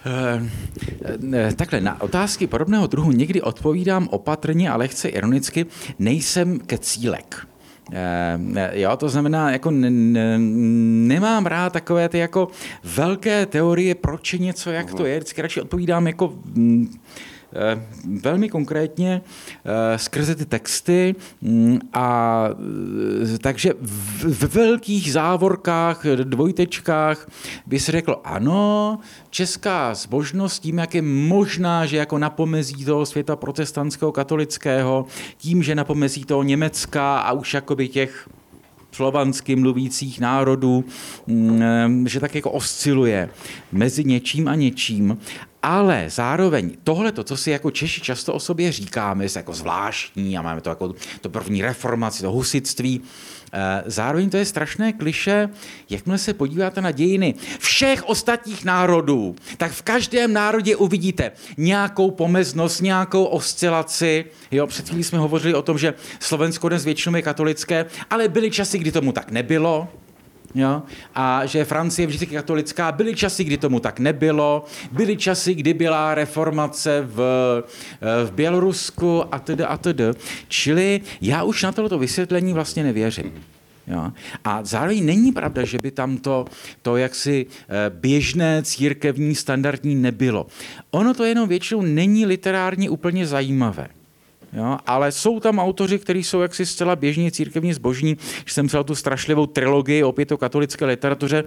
E, 0.01 1.53
takhle, 1.53 1.82
na 1.82 2.01
otázky 2.01 2.48
podobného 2.48 2.88
druhu 2.88 3.12
někdy 3.12 3.41
odpovídám 3.41 4.08
opatrně 4.08 4.72
a 4.72 4.77
lehce 4.77 5.10
ironicky, 5.10 5.65
nejsem 6.00 6.60
kecílek. 6.60 7.46
E, 7.46 7.50
jo, 8.71 8.98
to 8.98 9.10
znamená, 9.10 9.51
jako 9.51 9.71
nemám 9.71 11.45
rád 11.45 11.74
takové 11.74 12.10
ty 12.10 12.17
jako 12.17 12.48
velké 12.83 13.45
teorie, 13.45 13.95
proč 13.95 14.33
je 14.33 14.39
něco, 14.39 14.71
jak 14.71 14.93
to 14.93 15.05
je. 15.05 15.17
Vždycky 15.17 15.41
radši 15.41 15.62
odpovídám 15.62 16.07
jako 16.07 16.33
velmi 18.22 18.50
konkrétně 18.50 19.22
skrze 19.96 20.36
ty 20.36 20.46
texty 20.46 21.15
mm, 21.41 21.79
a 21.93 22.48
takže 23.41 23.74
v 24.24 24.55
velkých 24.55 25.13
závorkách, 25.13 26.05
dvojtečkách 26.05 27.27
by 27.65 27.79
se 27.79 27.91
řeklo 27.91 28.27
ano, 28.27 29.00
česká 29.29 29.93
zbožnost 29.93 30.62
tím, 30.62 30.77
jak 30.77 30.96
je 30.96 31.01
možná, 31.01 31.86
že 31.86 31.98
jako 31.98 32.17
napomezí 32.17 32.86
toho 32.86 33.05
světa 33.05 33.36
protestantského, 33.36 34.12
katolického, 34.12 35.05
tím, 35.38 35.63
že 35.63 35.75
napomezí 35.75 36.25
toho 36.25 36.43
Německa 36.43 37.20
a 37.20 37.31
už 37.31 37.53
jakoby 37.53 37.88
těch 37.88 38.29
slovansky 38.91 39.55
mluvících 39.55 40.19
národů, 40.19 40.86
mm, 41.27 42.07
že 42.07 42.19
tak 42.19 42.36
jako 42.36 42.51
osciluje 42.51 43.29
mezi 43.71 44.03
něčím 44.03 44.48
a 44.48 44.55
něčím. 44.55 45.17
Ale 45.63 46.05
zároveň 46.10 46.71
tohle, 46.83 47.13
co 47.24 47.38
si 47.38 47.51
jako 47.51 47.71
Češi 47.71 48.01
často 48.01 48.33
o 48.33 48.39
sobě 48.39 48.71
říkáme, 48.71 49.24
je 49.24 49.29
jako 49.36 49.53
zvláštní 49.53 50.38
a 50.38 50.41
máme 50.41 50.62
to 50.62 50.69
jako 50.69 50.93
to 51.21 51.29
první 51.29 51.62
reformaci, 51.62 52.21
to 52.21 52.31
husitství, 52.31 53.01
Eh, 53.01 53.40
zároveň 53.86 54.29
to 54.29 54.38
je 54.38 54.46
strašné 54.46 54.93
kliše, 54.93 55.50
jakmile 55.89 56.17
se 56.17 56.34
podíváte 56.34 56.81
na 56.81 56.91
dějiny 56.91 57.36
všech 57.60 58.03
ostatních 58.10 58.65
národů, 58.65 59.36
tak 59.58 59.72
v 59.72 59.81
každém 59.81 60.34
národě 60.34 60.75
uvidíte 60.75 61.31
nějakou 61.58 62.12
pomeznost, 62.12 62.81
nějakou 62.81 63.24
oscilaci. 63.24 64.25
Jo, 64.51 64.67
před 64.67 64.89
chvílí 64.89 65.03
jsme 65.03 65.20
hovořili 65.20 65.53
o 65.53 65.62
tom, 65.62 65.77
že 65.77 65.93
Slovensko 66.20 66.70
dnes 66.70 66.86
většinou 66.86 67.15
je 67.15 67.22
katolické, 67.22 67.86
ale 68.10 68.27
byly 68.27 68.51
časy, 68.51 68.79
kdy 68.79 68.91
tomu 68.91 69.12
tak 69.12 69.31
nebylo. 69.31 69.88
Jo? 70.55 70.84
A 71.15 71.46
že 71.46 71.65
Francie 71.65 72.08
vždycky 72.08 72.36
katolická, 72.36 72.91
byly 72.91 73.15
časy, 73.15 73.43
kdy 73.43 73.58
tomu 73.58 73.79
tak 73.79 74.00
nebylo, 74.00 74.65
byly 74.91 75.17
časy, 75.17 75.53
kdy 75.53 75.74
byla 75.74 76.15
reformace 76.15 77.03
v, 77.05 77.20
eh, 77.63 78.25
v 78.25 78.31
Bělorusku 78.31 79.24
a 79.36 79.39
tedy 79.39 79.63
a 79.63 79.77
tedy. 79.77 80.03
Čili 80.48 81.01
já 81.22 81.43
už 81.43 81.63
na 81.63 81.72
tohoto 81.72 82.00
vysvětlení 82.00 82.53
vlastně 82.53 82.84
nevěřím. 82.84 83.43
Jo? 83.88 84.12
A 84.43 84.63
zároveň 84.63 85.05
není 85.05 85.31
pravda, 85.31 85.65
že 85.65 85.79
by 85.79 85.91
tam 85.91 86.17
to, 86.17 86.46
to 86.81 86.98
jaksi 86.98 87.46
eh, 87.46 87.89
běžné 87.89 88.63
církevní 88.63 89.36
standardní 89.36 89.96
nebylo. 89.96 90.48
Ono 90.91 91.13
to 91.13 91.24
jenom 91.24 91.50
většinou 91.50 91.81
není 91.81 92.25
literárně 92.25 92.89
úplně 92.89 93.27
zajímavé. 93.27 93.88
Jo? 94.53 94.77
Ale 94.86 95.12
jsou 95.12 95.39
tam 95.39 95.60
autoři, 95.60 96.00
kteří 96.00 96.24
jsou 96.24 96.41
jaksi 96.41 96.65
zcela 96.65 96.96
běžně 96.96 97.31
církevně 97.31 97.74
zbožní. 97.74 98.17
Když 98.41 98.53
jsem 98.53 98.67
psal 98.67 98.84
tu 98.84 98.96
strašlivou 98.96 99.46
trilogii 99.46 100.03
opět 100.03 100.31
o 100.31 100.38
katolické 100.38 100.86
literatuře, 100.86 101.43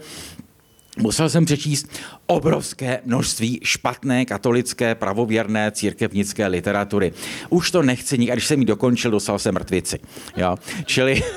musel 0.98 1.28
jsem 1.28 1.44
přečíst 1.44 1.88
obrovské 2.26 3.00
množství 3.04 3.60
špatné 3.62 4.24
katolické 4.24 4.94
pravověrné 4.94 5.70
církevnické 5.70 6.46
literatury. 6.46 7.12
Už 7.50 7.70
to 7.70 7.82
nechci 7.82 8.18
nikdy, 8.18 8.32
a 8.32 8.34
když 8.34 8.46
jsem 8.46 8.60
ji 8.60 8.66
dokončil, 8.66 9.10
dostal 9.10 9.38
jsem 9.38 9.54
mrtvici. 9.54 9.98
Jo? 10.36 10.56
Čili... 10.84 11.22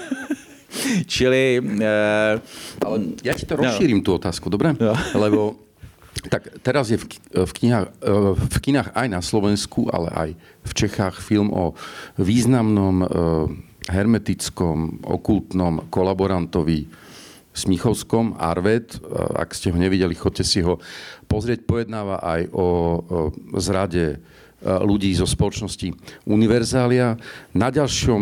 Čili... 1.08 1.62
Uh, 1.64 2.42
Ale 2.86 2.98
ja 3.24 3.34
ti 3.34 3.50
to 3.50 3.58
rozšírim, 3.58 3.98
no. 3.98 4.04
tú 4.06 4.14
otázku, 4.14 4.50
dobre? 4.50 4.78
No. 4.78 4.94
Lebo 5.18 5.67
tak 6.26 6.50
teraz 6.66 6.90
je 6.90 6.98
v, 6.98 7.06
v, 7.46 7.52
knihách, 7.52 7.86
eh, 8.02 8.34
v 8.36 8.58
kinách 8.58 8.90
aj 8.98 9.08
na 9.08 9.22
Slovensku, 9.22 9.88
ale 9.94 10.10
aj 10.14 10.30
v 10.66 10.72
Čechách 10.74 11.22
film 11.22 11.54
o 11.54 11.78
významnom 12.18 12.96
eh, 13.04 13.08
hermetickom, 13.88 15.06
okultnom 15.06 15.88
kolaborantovi 15.94 17.08
Smichovskom, 17.58 18.38
Arvet. 18.38 19.02
Ak 19.34 19.58
ste 19.58 19.74
ho 19.74 19.78
nevideli, 19.82 20.14
chodte 20.14 20.46
si 20.46 20.62
ho 20.62 20.78
pozrieť. 21.26 21.66
Pojednáva 21.66 22.22
aj 22.22 22.54
o 22.54 22.68
zrade 23.58 24.22
ľudí 24.64 25.14
zo 25.14 25.30
spoločnosti 25.30 25.94
Univerzália. 26.26 27.14
Na 27.54 27.70
ďalšom, 27.70 28.22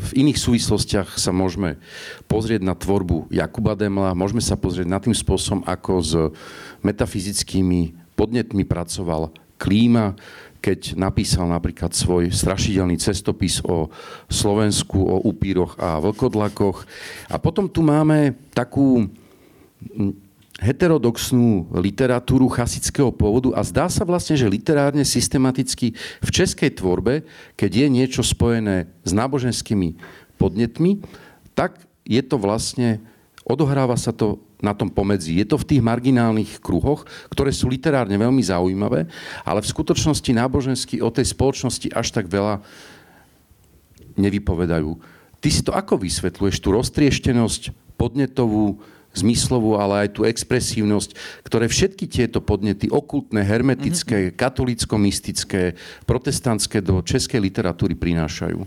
v 0.00 0.10
iných 0.16 0.38
súvislostiach 0.40 1.20
sa 1.20 1.36
môžeme 1.36 1.76
pozrieť 2.24 2.64
na 2.64 2.72
tvorbu 2.72 3.28
Jakuba 3.28 3.76
Demla, 3.76 4.16
môžeme 4.16 4.40
sa 4.40 4.56
pozrieť 4.56 4.88
na 4.88 4.96
tým 4.96 5.12
spôsobom, 5.12 5.60
ako 5.68 5.92
s 6.00 6.12
metafyzickými 6.80 7.92
podnetmi 8.16 8.64
pracoval 8.64 9.32
Klíma, 9.60 10.16
keď 10.60 10.96
napísal 10.96 11.48
napríklad 11.48 11.92
svoj 11.92 12.32
strašidelný 12.32 12.96
cestopis 13.00 13.60
o 13.64 13.88
Slovensku, 14.28 14.96
o 14.96 15.16
upíroch 15.28 15.76
a 15.80 16.00
vlkodlakoch. 16.00 16.84
A 17.28 17.36
potom 17.36 17.68
tu 17.68 17.80
máme 17.84 18.36
takú 18.52 19.08
heterodoxnú 20.60 21.72
literatúru 21.72 22.52
chasického 22.52 23.08
pôvodu 23.08 23.56
a 23.56 23.64
zdá 23.64 23.88
sa 23.88 24.04
vlastne, 24.04 24.36
že 24.36 24.44
literárne 24.44 25.08
systematicky 25.08 25.96
v 26.20 26.28
českej 26.30 26.76
tvorbe, 26.76 27.24
keď 27.56 27.70
je 27.80 27.86
niečo 27.88 28.20
spojené 28.20 28.92
s 29.00 29.10
náboženskými 29.16 29.96
podnetmi, 30.36 31.00
tak 31.56 31.80
je 32.04 32.20
to 32.20 32.36
vlastne, 32.36 33.00
odohráva 33.48 33.96
sa 33.96 34.12
to 34.12 34.36
na 34.60 34.76
tom 34.76 34.92
pomedzi. 34.92 35.40
Je 35.40 35.48
to 35.48 35.56
v 35.56 35.68
tých 35.74 35.82
marginálnych 35.82 36.60
kruhoch, 36.60 37.08
ktoré 37.32 37.48
sú 37.48 37.72
literárne 37.72 38.20
veľmi 38.20 38.44
zaujímavé, 38.44 39.08
ale 39.48 39.64
v 39.64 39.70
skutočnosti 39.72 40.30
nábožensky 40.36 41.00
o 41.00 41.08
tej 41.08 41.32
spoločnosti 41.32 41.88
až 41.96 42.12
tak 42.12 42.28
veľa 42.28 42.60
nevypovedajú. 44.20 45.00
Ty 45.40 45.48
si 45.48 45.64
to 45.64 45.72
ako 45.72 45.96
vysvetľuješ, 46.04 46.60
tú 46.60 46.76
roztrieštenosť 46.76 47.96
podnetovú, 47.96 48.84
zmyslovú, 49.14 49.74
ale 49.74 50.06
aj 50.06 50.08
tú 50.14 50.22
expresívnosť, 50.22 51.18
ktoré 51.42 51.66
všetky 51.66 52.06
tieto 52.06 52.38
podnety, 52.38 52.86
okultné, 52.86 53.42
hermetické, 53.42 54.30
mm-hmm. 54.30 54.38
katolicko-mystické, 54.38 55.62
protestantské 56.06 56.78
do 56.78 57.02
českej 57.02 57.42
literatúry 57.42 57.98
prinášajú? 57.98 58.62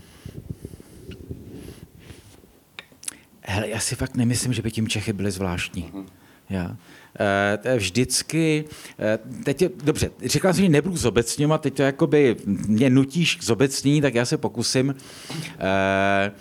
Hele, 3.44 3.68
já 3.68 3.80
si 3.80 3.96
fakt 3.96 4.16
nemyslím, 4.16 4.52
že 4.52 4.62
by 4.62 4.70
tím 4.70 4.88
Čechy 4.88 5.12
byly 5.12 5.30
zvláštní. 5.30 5.84
Uh-huh. 5.92 6.06
Já. 6.50 6.76
E, 7.64 7.76
vždycky, 7.76 8.64
e, 8.98 9.18
teď 9.44 9.62
je, 9.62 9.70
dobře, 9.84 10.10
říkal 10.24 10.52
jsem, 10.52 10.64
že 10.64 10.68
nebudu 10.68 10.96
zobecňovat, 10.96 11.60
teď 11.60 11.74
to 11.74 11.82
jakoby 11.82 12.36
mě 12.46 12.90
nutíš 12.90 13.36
k 13.36 13.44
zobecnění, 13.44 14.00
tak 14.00 14.14
já 14.14 14.24
se 14.24 14.36
pokusím. 14.36 14.94
E, 15.58 16.32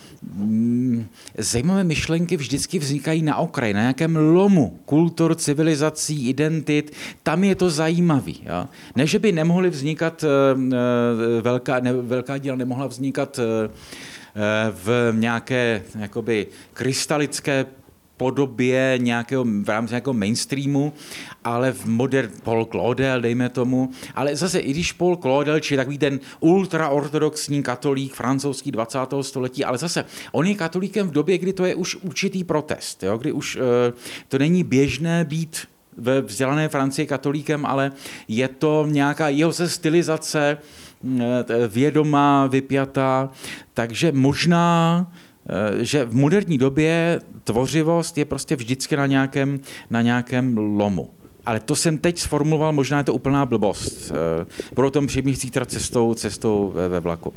zajímavé 1.37 1.83
myšlenky 1.83 2.37
vždycky 2.37 2.79
vznikají 2.79 3.21
na 3.21 3.37
okraji, 3.37 3.73
na 3.73 3.81
nějakém 3.81 4.15
lomu 4.15 4.79
kultur, 4.85 5.35
civilizací, 5.35 6.29
identit, 6.29 6.95
tam 7.23 7.43
je 7.43 7.55
to 7.55 7.69
zajímavý. 7.69 8.41
Jo? 8.45 8.67
Ne, 8.95 9.07
že 9.07 9.19
by 9.19 9.31
nemohly 9.31 9.69
vznikat, 9.69 10.25
velká, 11.41 11.79
ne, 11.79 11.93
velká 11.93 12.37
díla 12.37 12.55
nemohla 12.55 12.87
vznikat 12.87 13.39
v 14.71 15.13
nějaké 15.15 15.83
jakoby, 15.99 16.47
krystalické 16.73 17.65
podobě 18.17 18.93
nějakého, 18.97 19.45
v 19.63 19.69
rámci 19.69 19.91
nějakého 19.91 20.13
mainstreamu, 20.13 20.93
ale 21.43 21.71
v 21.71 21.85
modern 21.85 22.31
Paul 22.43 22.65
Claudel, 22.65 23.21
dejme 23.21 23.49
tomu. 23.49 23.91
Ale 24.15 24.35
zase, 24.35 24.59
i 24.59 24.71
když 24.71 24.91
Paul 24.91 25.15
Claudel, 25.15 25.59
či 25.59 25.75
takový 25.75 25.97
ten 25.97 26.19
ultraortodoxní 26.39 27.63
katolík 27.63 28.13
francouzský 28.13 28.71
20. 28.71 28.99
století, 29.21 29.65
ale 29.65 29.77
zase, 29.77 30.05
on 30.31 30.47
je 30.47 30.55
katolíkem 30.55 31.07
v 31.07 31.11
době, 31.11 31.37
kdy 31.37 31.53
to 31.53 31.65
je 31.65 31.75
už 31.75 31.95
určitý 31.95 32.43
protest, 32.43 33.03
jo? 33.03 33.17
kdy 33.17 33.31
už 33.31 33.55
uh, 33.55 33.61
to 34.27 34.37
není 34.37 34.63
běžné 34.63 35.25
být 35.25 35.67
ve 35.97 36.21
vzdělané 36.21 36.69
Francii 36.69 37.07
katolíkem, 37.07 37.65
ale 37.65 37.91
je 38.27 38.47
to 38.47 38.85
nějaká 38.89 39.29
jeho 39.29 39.53
se 39.53 39.69
stylizace 39.69 40.57
eh, 40.57 41.67
vědomá, 41.67 42.47
vypjatá, 42.47 43.29
takže 43.73 44.11
možná 44.11 45.07
že 45.81 46.05
v 46.05 46.15
moderní 46.15 46.57
době 46.57 47.21
tvořivost 47.43 48.17
je 48.17 48.25
prostě 48.25 48.55
vždycky 48.55 48.95
na 48.95 49.05
nějakém, 49.05 49.59
na 49.89 50.01
nějakém 50.01 50.57
lomu. 50.57 51.09
Ale 51.45 51.59
to 51.59 51.75
jsem 51.75 51.97
teď 51.97 52.19
sformuloval, 52.19 52.73
možná 52.73 52.97
je 52.97 53.03
to 53.03 53.13
úplná 53.13 53.45
blbost. 53.45 54.11
Eh, 54.11 54.45
Budu 54.75 54.87
o 54.87 54.91
tom 54.91 55.07
přijít 55.07 55.35
zítra 55.35 55.65
cestou, 55.65 56.13
cestou 56.13 56.71
ve, 56.75 56.89
ve 56.89 56.99
vlaku. 56.99 57.33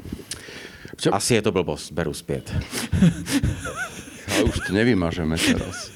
Čo? 0.97 1.15
Asi 1.15 1.35
je 1.35 1.43
to 1.43 1.53
blbost, 1.53 1.93
beru 1.93 2.15
zpět. 2.15 2.55
Ale 4.35 4.43
už 4.45 4.61
to 4.67 4.73
nevymažeme 4.73 5.37
teraz. 5.39 5.91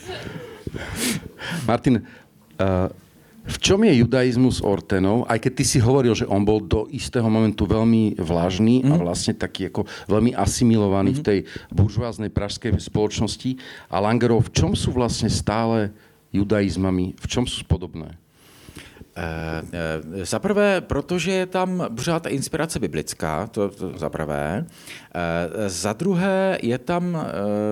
Martin, 1.67 2.03
uh, 2.61 2.67
v 3.41 3.57
čom 3.57 3.81
je 3.85 4.05
judaizmus 4.05 4.61
Ortenov, 4.61 5.25
aj 5.25 5.41
keď 5.41 5.53
ty 5.57 5.65
si 5.65 5.79
hovoril, 5.81 6.13
že 6.13 6.29
on 6.29 6.45
bol 6.45 6.61
do 6.61 6.85
istého 6.93 7.27
momentu 7.27 7.65
veľmi 7.65 8.21
vlažný 8.21 8.85
mm. 8.85 8.93
a 8.93 8.95
mhm. 8.97 9.03
vlastne 9.03 9.35
taký 9.35 9.73
ako 9.73 9.89
veľmi 10.07 10.37
asimilovaný 10.37 11.11
mm. 11.13 11.17
v 11.17 11.23
mhm. 11.23 11.29
tej 11.29 11.39
buržoáznej 11.73 12.31
pražskej 12.31 12.77
spoločnosti. 12.77 13.57
A 13.89 13.97
Langerov, 13.99 14.49
v 14.49 14.55
čom 14.55 14.73
sú 14.77 14.93
vlastne 14.93 15.33
stále 15.33 15.91
judaizmami, 16.31 17.17
v 17.19 17.27
čom 17.27 17.49
sú 17.49 17.67
podobné? 17.67 18.21
E, 19.11 19.23
e, 20.21 20.25
za 20.25 20.39
prvé, 20.39 20.81
protože 20.81 21.33
je 21.33 21.47
tam 21.47 21.85
pořád 21.95 22.23
ta 22.23 22.29
inspirace 22.29 22.79
biblická, 22.79 23.47
to, 23.47 23.69
to 23.69 23.99
za 23.99 24.09
prvé. 24.09 24.65
E, 24.65 25.71
za 25.71 25.93
druhé, 25.93 26.59
je 26.63 26.79
tam 26.79 27.19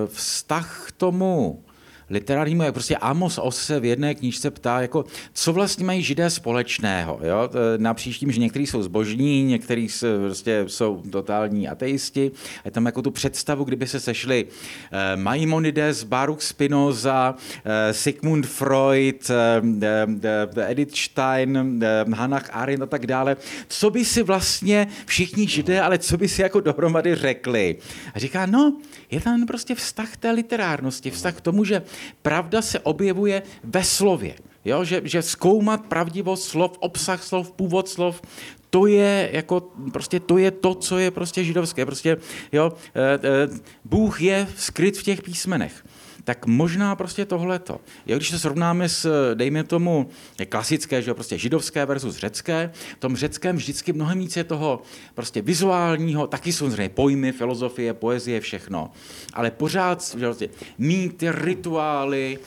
vztah 0.07 0.69
k 0.87 0.93
tomu 0.93 1.63
literárnímu, 2.11 2.63
jak 2.63 2.75
prostě 2.75 2.97
Amos 2.97 3.39
Os 3.43 3.57
se 3.57 3.81
v 3.81 3.85
jedné 3.85 4.15
knížce 4.15 4.51
ptá, 4.51 4.81
jako, 4.81 5.05
co 5.33 5.53
vlastně 5.53 5.85
mají 5.85 6.03
židé 6.03 6.31
společného. 6.31 7.21
Jo? 7.23 7.51
Na 7.77 7.95
příštím, 7.95 8.33
že 8.33 8.41
někteří 8.41 8.67
jsou 8.67 8.83
zbožní, 8.83 9.45
někteří 9.45 9.89
prostě 10.27 10.65
jsou 10.67 11.03
totální 11.11 11.69
ateisti. 11.69 12.31
Je 12.65 12.71
tam 12.71 12.87
jako 12.87 13.03
tu 13.03 13.11
představu, 13.11 13.65
kdyby 13.65 13.87
se 13.87 14.01
sešli 14.01 14.47
eh, 14.93 15.17
Maimonides, 15.17 16.05
Baruch 16.05 16.43
Spinoza, 16.43 17.35
eh, 17.65 17.95
Sigmund 17.95 18.47
Freud, 18.47 19.31
eh, 19.31 20.71
Edith 20.71 20.97
Stein, 20.97 21.85
Hannah 22.15 22.51
Arendt 22.53 22.83
a 22.83 22.87
tak 22.87 23.07
dále. 23.07 23.37
Co 23.69 23.91
by 23.91 24.05
si 24.05 24.23
vlastně 24.23 24.89
všichni 25.07 25.49
židé, 25.49 25.81
ale 25.81 25.99
co 25.99 26.17
by 26.17 26.29
si 26.29 26.43
jako 26.43 26.61
dohromady 26.61 27.15
řekli? 27.15 27.77
A 28.15 28.19
říká, 28.19 28.47
no, 28.47 28.77
je 29.11 29.21
tam 29.21 29.47
prostě 29.47 29.75
vztah 29.75 30.17
té 30.17 30.31
literárnosti, 30.31 31.11
vztah 31.11 31.35
k 31.35 31.41
tomu, 31.41 31.65
že 31.65 31.83
pravda 32.23 32.63
se 32.63 32.81
objevuje 32.81 33.43
ve 33.65 33.85
slově. 33.85 34.35
Jo, 34.65 34.85
že, 34.85 35.01
že 35.05 35.23
zkoumat 35.23 35.87
pravdivost 35.87 36.45
slov, 36.49 36.73
obsah 36.79 37.23
slov, 37.23 37.53
původ 37.53 37.89
slov, 37.89 38.23
to 38.71 38.87
je 38.87 39.31
jako, 39.33 39.73
prostě 39.93 40.21
to 40.21 40.39
je 40.39 40.51
to, 40.51 40.75
co 40.75 40.99
je 40.99 41.11
prostě 41.11 41.45
židovské. 41.45 41.87
Prostě, 41.87 42.17
jo, 42.53 42.73
eh, 42.95 43.19
eh, 43.23 43.59
Bůh 43.85 44.23
je 44.23 44.49
skryt 44.57 44.99
v 44.99 45.03
těch 45.03 45.23
písmenech 45.23 45.85
tak 46.29 46.47
možná 46.47 46.97
prostě 46.97 47.25
tohleto. 47.25 47.81
Jo, 48.07 48.17
když 48.17 48.31
se 48.31 48.39
srovnáme 48.39 48.89
s, 48.89 49.35
dejme 49.35 49.65
tomu, 49.65 50.09
klasické, 50.49 51.03
že 51.03 51.11
jo, 51.11 51.15
prostě 51.15 51.39
židovské 51.39 51.87
versus 51.87 52.17
řecké, 52.17 52.71
v 52.97 53.01
tom 53.01 53.17
řeckém 53.17 53.57
vždycky 53.57 53.93
mnohem 53.93 54.19
víc 54.19 54.37
je 54.37 54.45
toho 54.45 54.83
prostě 55.15 55.43
vizuálního, 55.43 56.27
taky 56.27 56.53
jsou 56.53 56.59
samozřejmě 56.65 56.89
pojmy, 56.89 57.33
filozofie, 57.33 57.95
poezie, 57.95 58.41
všechno. 58.41 58.93
Ale 59.33 59.51
pořád 59.51 60.17
že 60.19 60.27
prostě, 60.27 60.49
mýty, 60.79 61.27
rituály, 61.31 62.39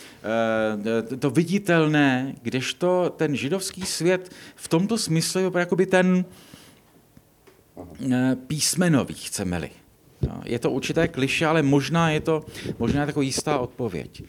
eh, 1.11 1.17
to 1.17 1.29
viditelné, 1.29 2.35
kdežto 2.41 3.13
ten 3.17 3.35
židovský 3.35 3.81
svět 3.81 4.31
v 4.55 4.67
tomto 4.67 4.97
smyslu 4.97 5.41
je 5.41 5.51
jakoby 5.55 5.85
ten 5.85 6.25
eh, 8.11 8.35
písmenový, 8.47 9.13
chceme-li. 9.13 9.80
No, 10.21 10.45
je 10.45 10.59
to 10.61 10.69
určité 10.69 11.09
kliše, 11.09 11.45
ale 11.49 11.65
možná 11.65 12.13
je 12.13 12.21
to 12.21 12.35
možná 12.77 13.05
taková 13.05 13.25
jistá 13.25 13.57
odpověď. 13.57 14.23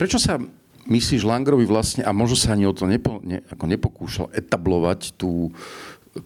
Prečo 0.00 0.16
sa 0.16 0.40
myslíš 0.88 1.28
Langrovi 1.28 1.68
vlastne, 1.68 2.02
a 2.02 2.10
možno 2.10 2.36
sa 2.40 2.56
ani 2.56 2.64
o 2.64 2.72
to 2.72 2.88
nepo, 2.88 3.20
ne, 3.20 3.44
ako 3.52 3.64
nepokúšal 3.68 4.26
etablovať 4.32 5.14
tú, 5.14 5.52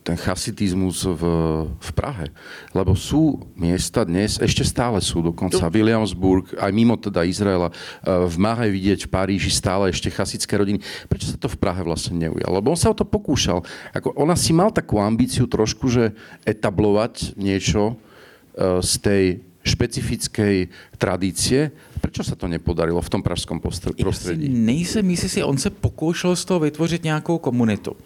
ten 0.00 0.16
chasitizmus 0.16 1.04
v, 1.04 1.22
v 1.68 1.90
Prahe. 1.92 2.32
Lebo 2.72 2.96
sú 2.96 3.44
miesta 3.52 4.00
dnes, 4.06 4.40
ešte 4.40 4.64
stále 4.64 4.96
sú 5.04 5.20
dokonca 5.20 5.68
Williamsburg, 5.68 6.56
aj 6.56 6.72
mimo 6.72 6.96
teda 6.96 7.26
Izraela, 7.28 7.68
e, 7.68 7.74
v 8.08 8.36
Mahe 8.40 8.72
vidieť 8.72 9.04
v 9.04 9.12
Paríži 9.12 9.52
stále 9.52 9.92
ešte 9.92 10.08
chasické 10.08 10.56
rodiny. 10.56 10.80
Prečo 11.10 11.28
sa 11.28 11.36
to 11.36 11.52
v 11.52 11.60
Prahe 11.60 11.84
vlastne 11.84 12.16
neujalo? 12.16 12.56
Lebo 12.56 12.72
on 12.72 12.80
sa 12.80 12.94
o 12.94 12.96
to 12.96 13.04
pokúšal. 13.04 13.60
Ako, 13.92 14.16
ona 14.16 14.38
si 14.38 14.56
mal 14.56 14.72
takú 14.72 14.96
ambíciu 14.96 15.44
trošku, 15.44 15.92
že 15.92 16.16
etablovať 16.48 17.36
niečo, 17.36 17.98
Eh, 17.98 18.12
z 18.80 18.98
tej 18.98 19.40
špecifickej 19.64 20.68
tradície. 20.98 21.70
Prečo 22.00 22.24
se 22.24 22.36
to 22.36 22.48
nepodarilo 22.48 23.00
v 23.00 23.08
tom 23.08 23.22
pražském 23.22 23.60
prostředí? 23.60 24.04
Já 24.04 24.12
si 24.12 24.36
nejsem 24.48 25.10
jistý, 25.10 25.42
on 25.42 25.58
se 25.58 25.70
pokoušel 25.70 26.36
z 26.36 26.44
toho 26.44 26.60
vytvořit 26.60 27.04
nějakou 27.04 27.38
komunitu. 27.38 27.96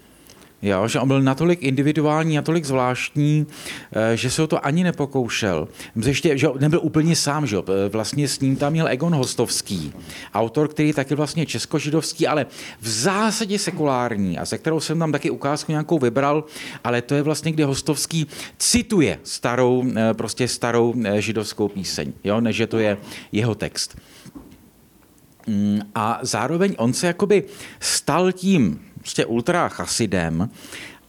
Jo, 0.62 0.88
že 0.88 1.00
on 1.00 1.08
byl 1.08 1.22
natolik 1.22 1.62
individuální, 1.62 2.36
natolik 2.36 2.64
zvláštní, 2.64 3.46
eh, 3.92 4.16
že 4.16 4.30
se 4.30 4.42
o 4.42 4.46
to 4.46 4.66
ani 4.66 4.84
nepokoušel. 4.84 5.68
Ještě, 6.06 6.38
že 6.38 6.48
nebyl 6.60 6.80
úplně 6.82 7.16
sám, 7.16 7.46
že 7.46 7.56
vlastně 7.92 8.28
s 8.28 8.40
ním 8.40 8.56
tam 8.56 8.72
měl 8.72 8.88
Egon 8.88 9.14
Hostovský, 9.14 9.92
autor, 10.34 10.68
který 10.68 10.88
je 10.88 10.94
taky 10.94 11.14
vlastně 11.14 11.46
českožidovský, 11.46 12.26
ale 12.26 12.46
v 12.80 12.88
zásadě 12.88 13.58
sekulární 13.58 14.38
a 14.38 14.46
se 14.46 14.58
kterou 14.58 14.80
jsem 14.80 14.98
tam 14.98 15.12
taky 15.12 15.30
ukázku 15.30 15.72
nějakou 15.72 15.98
vybral, 15.98 16.44
ale 16.84 17.02
to 17.02 17.14
je 17.14 17.22
vlastně, 17.22 17.52
kde 17.52 17.64
Hostovský 17.64 18.26
cituje 18.58 19.18
starou, 19.24 19.84
eh, 19.96 20.14
prostě 20.14 20.48
starou 20.48 20.94
eh, 21.04 21.22
židovskou 21.22 21.68
píseň, 21.68 22.12
jo, 22.24 22.40
než 22.40 22.56
že 22.56 22.66
to 22.66 22.78
je 22.78 22.96
jeho 23.32 23.54
text. 23.54 23.98
Mm, 25.46 25.80
a 25.94 26.18
zároveň 26.22 26.74
on 26.78 26.92
se 26.92 27.06
jakoby 27.06 27.44
stal 27.80 28.32
tím 28.32 28.87
prostě 29.08 29.26
ultra 29.26 29.68
chasidem, 29.68 30.50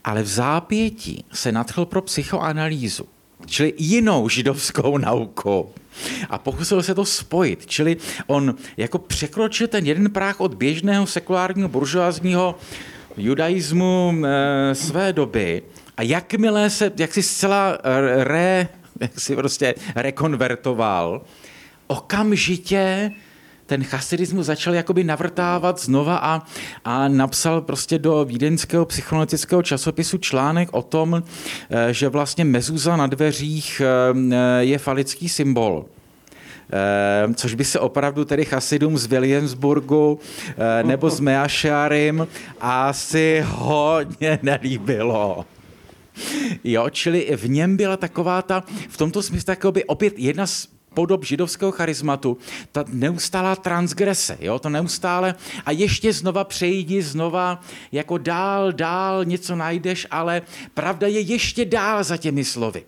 ale 0.03 0.23
v 0.23 0.27
zápětí 0.27 1.25
se 1.33 1.51
nadchl 1.51 1.85
pro 1.85 2.01
psychoanalýzu, 2.01 3.05
čili 3.45 3.73
jinou 3.77 4.29
židovskou 4.29 4.97
nauku. 4.97 5.69
A 6.29 6.37
pokusil 6.37 6.83
se 6.83 6.95
to 6.95 7.05
spojit, 7.05 7.65
čili 7.65 7.97
on 8.27 8.55
jako 8.77 8.97
překročil 8.97 9.67
ten 9.67 9.85
jeden 9.85 10.11
práh 10.11 10.39
od 10.39 10.53
běžného 10.53 11.07
sekulárního 11.07 11.69
buržoázního 11.69 12.55
judaismu 13.17 14.13
e, 14.23 14.75
své 14.75 15.13
doby 15.13 15.63
a 15.97 16.01
jakmile 16.01 16.69
se 16.69 16.91
jak 16.97 17.13
si 17.13 17.23
zcela 17.23 17.77
re, 18.23 18.67
jak 18.99 19.19
si 19.19 19.35
prostě 19.35 19.75
rekonvertoval, 19.95 21.21
okamžitě 21.87 23.11
ten 23.69 23.83
chasidismus 23.83 24.45
začal 24.45 24.73
jakoby 24.73 25.03
navrtávat 25.03 25.81
znova 25.81 26.17
a, 26.17 26.41
a 26.85 27.07
napsal 27.07 27.61
prostě 27.61 27.99
do 27.99 28.25
vídeňského 28.25 28.85
psychologického 28.85 29.63
časopisu 29.63 30.17
článek 30.17 30.69
o 30.71 30.81
tom, 30.81 31.23
eh, 31.69 31.93
že 31.93 32.09
vlastně 32.09 32.45
mezuza 32.45 32.95
na 32.97 33.07
dveřích 33.07 33.81
eh, 33.81 34.65
je 34.65 34.77
falický 34.77 35.29
symbol. 35.29 35.85
Eh, 35.85 37.33
což 37.33 37.53
by 37.53 37.65
se 37.65 37.79
opravdu 37.79 38.25
tedy 38.25 38.45
chasidům 38.45 38.97
z 38.97 39.05
Williamsburgu 39.05 40.19
nebo 40.83 41.09
z 41.09 41.19
Meašarim 41.19 42.27
asi 42.61 43.45
hodně 43.45 44.39
nelíbilo. 44.41 45.45
Jo, 46.63 46.89
čili 46.89 47.37
v 47.37 47.49
něm 47.49 47.77
byla 47.77 47.97
taková 47.97 48.41
ta, 48.41 48.63
v 48.89 48.97
tomto 48.97 49.21
smyslu 49.23 49.53
opět 49.87 50.13
jedna 50.19 50.47
z 50.47 50.78
podob 50.93 51.25
židovského 51.25 51.71
charizmatu, 51.71 52.37
ta 52.71 52.85
neustálá 52.87 53.55
transgrese, 53.55 54.37
jo, 54.39 54.59
to 54.59 54.69
neustále 54.69 55.35
a 55.65 55.71
ještě 55.71 56.13
znova 56.13 56.43
přejdi, 56.43 57.01
znova 57.01 57.61
jako 57.91 58.17
dál, 58.17 58.71
dál 58.71 59.25
něco 59.25 59.55
najdeš, 59.55 60.07
ale 60.11 60.41
pravda 60.73 61.07
je 61.07 61.19
ještě 61.19 61.65
dál 61.65 62.03
za 62.03 62.17
těmi 62.17 62.45
slovy. 62.45 62.83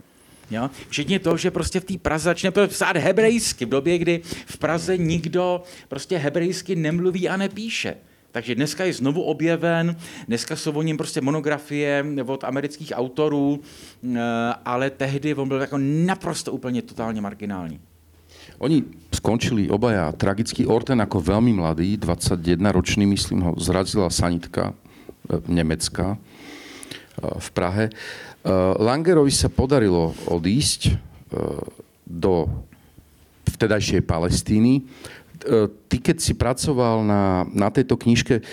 Jo? 0.51 0.69
Včetně 0.89 1.19
toho, 1.19 1.37
že 1.37 1.51
prostě 1.51 1.79
v 1.79 1.85
té 1.85 1.97
Praze 1.97 2.23
začne 2.23 2.51
psát 2.67 2.97
hebrejsky, 2.97 3.65
v 3.65 3.69
době, 3.69 3.97
kdy 3.97 4.21
v 4.45 4.57
Praze 4.57 4.97
nikdo 4.97 5.63
prostě 5.87 6.17
hebrejsky 6.17 6.75
nemluví 6.75 7.29
a 7.29 7.37
nepíše. 7.37 7.95
Takže 8.31 8.55
dneska 8.55 8.85
je 8.85 8.93
znovu 8.93 9.21
objeven, 9.21 9.95
dneska 10.27 10.55
jsou 10.55 10.71
o 10.71 10.81
něm 10.81 10.97
prostě 10.97 11.21
monografie 11.21 12.05
od 12.25 12.43
amerických 12.43 12.91
autorů, 12.95 13.59
eh, 14.03 14.19
ale 14.65 14.89
tehdy 14.89 15.35
on 15.35 15.47
byl 15.47 15.61
jako 15.61 15.77
naprosto 15.79 16.51
úplně 16.51 16.81
totálně 16.81 17.21
marginální. 17.21 17.79
Oni 18.61 18.85
skončili 19.09 19.73
obaja 19.73 20.13
tragický 20.13 20.69
Orten 20.69 21.01
ako 21.01 21.17
veľmi 21.17 21.57
mladý, 21.57 21.97
21 21.97 22.61
ročný, 22.69 23.09
myslím 23.09 23.41
ho, 23.41 23.51
zrazila 23.57 24.13
sanitka 24.13 24.69
e, 24.69 24.73
nemecká 25.49 26.13
e, 26.13 26.17
v 27.41 27.47
Prahe. 27.57 27.85
E, 27.89 27.93
Langerovi 28.77 29.33
sa 29.33 29.49
podarilo 29.49 30.13
odísť 30.29 31.09
do 32.03 32.43
vtedajšej 33.47 34.03
Palestíny. 34.03 34.83
Ty, 35.87 35.95
keď 36.03 36.19
si 36.19 36.35
pracoval 36.35 37.07
na, 37.07 37.47
na 37.55 37.71
tejto 37.71 37.95
knižke, 37.95 38.43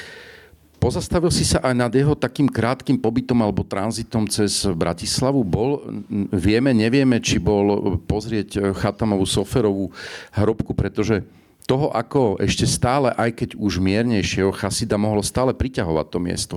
Pozastavil 0.78 1.34
si 1.34 1.42
sa 1.42 1.58
aj 1.58 1.74
nad 1.74 1.90
jeho 1.90 2.14
takým 2.14 2.46
krátkým 2.46 3.02
pobytom 3.02 3.42
alebo 3.42 3.66
tranzitom 3.66 4.30
cez 4.30 4.62
Bratislavu? 4.62 5.42
Bol, 5.42 5.82
vieme, 6.30 6.70
nevieme, 6.70 7.18
či 7.18 7.42
bol 7.42 7.98
pozrieť 8.06 8.70
Chatamovú 8.78 9.26
Soferovú 9.26 9.90
hrobku, 10.30 10.78
pretože 10.78 11.26
toho, 11.66 11.90
ako 11.90 12.38
ešte 12.40 12.64
stále, 12.64 13.12
aj 13.12 13.42
keď 13.42 13.48
už 13.58 13.82
miernejšieho 13.82 14.54
chasida 14.54 14.96
mohlo 14.96 15.20
stále 15.20 15.52
priťahovať 15.52 16.06
to 16.08 16.18
miesto. 16.22 16.56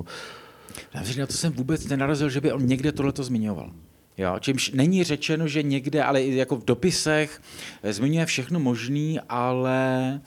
Na 0.94 1.26
to 1.26 1.32
jsem 1.32 1.52
vůbec 1.52 1.84
nenarazil, 1.88 2.30
že 2.30 2.40
by 2.40 2.52
on 2.52 2.66
někde 2.66 2.92
tohleto 2.92 3.24
zmiňoval. 3.24 3.70
Jo, 4.18 4.36
čímž 4.40 4.70
není 4.70 5.04
řečeno, 5.04 5.48
že 5.48 5.62
někde, 5.62 6.02
ale 6.04 6.22
jako 6.22 6.56
v 6.56 6.64
dopisech 6.64 7.40
zmiňuje 7.82 8.26
všechno 8.26 8.60
možný, 8.60 9.20
ale 9.28 10.20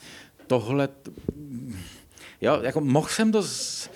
tohle 0.46 0.88
Jo, 2.40 2.58
jako 2.62 2.80
mohl 2.80 3.08
jsem 3.08 3.32
to 3.32 3.42
z... 3.42 3.90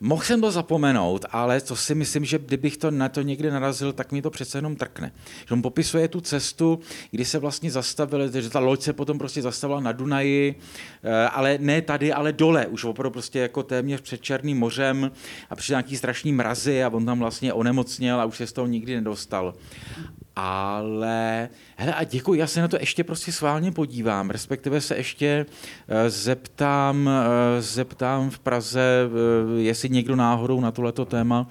Mohl 0.00 0.22
jsem 0.22 0.40
to 0.40 0.50
zapomenout, 0.50 1.24
ale 1.30 1.60
to 1.60 1.76
si 1.76 1.94
myslím, 1.94 2.24
že 2.24 2.38
kdybych 2.38 2.76
to 2.76 2.90
na 2.90 3.08
to 3.08 3.22
někde 3.22 3.50
narazil, 3.50 3.92
tak 3.92 4.12
mi 4.12 4.22
to 4.22 4.30
přece 4.30 4.58
jenom 4.58 4.76
trkne. 4.76 5.12
Že 5.48 5.54
on 5.54 5.62
popisuje 5.62 6.08
tu 6.08 6.20
cestu, 6.20 6.80
kdy 7.10 7.24
se 7.24 7.38
vlastně 7.38 7.70
zastavili, 7.70 8.42
že 8.42 8.50
ta 8.50 8.58
loď 8.58 8.82
se 8.82 8.92
potom 8.92 9.18
prostě 9.18 9.42
zastavila 9.42 9.80
na 9.80 9.92
Dunaji, 9.92 10.54
eh, 11.02 11.28
ale 11.28 11.58
ne 11.60 11.82
tady, 11.82 12.12
ale 12.12 12.32
dole, 12.32 12.66
už 12.66 12.84
opravdu 12.84 13.10
prostě 13.10 13.38
jako 13.38 13.62
téměř 13.62 14.00
před 14.00 14.22
Černým 14.22 14.58
mořem 14.58 15.10
a 15.50 15.56
přišel 15.56 15.74
nějaký 15.74 15.96
strašný 15.96 16.32
mrazy 16.32 16.84
a 16.84 16.88
on 16.88 17.06
tam 17.06 17.18
vlastně 17.18 17.52
onemocněl 17.52 18.20
a 18.20 18.24
už 18.24 18.36
se 18.36 18.46
z 18.46 18.52
toho 18.52 18.66
nikdy 18.66 18.94
nedostal. 18.94 19.54
Ale, 20.36 21.48
hele, 21.76 21.94
a 21.94 22.04
děkuji, 22.04 22.34
já 22.34 22.46
se 22.46 22.60
na 22.60 22.68
to 22.68 22.76
ještě 22.80 23.04
prostě 23.04 23.32
sválně 23.32 23.72
podívám, 23.72 24.30
respektive 24.30 24.80
se 24.80 24.96
ještě 24.96 25.46
uh, 25.48 25.96
zeptám, 26.08 27.06
uh, 27.06 27.12
zeptám 27.60 28.30
v 28.30 28.38
Praze, 28.38 28.82
uh, 29.06 29.58
jestli 29.60 29.88
někdo 29.88 30.16
náhodou 30.16 30.60
na 30.60 30.70
tohleto 30.70 31.04
téma 31.04 31.46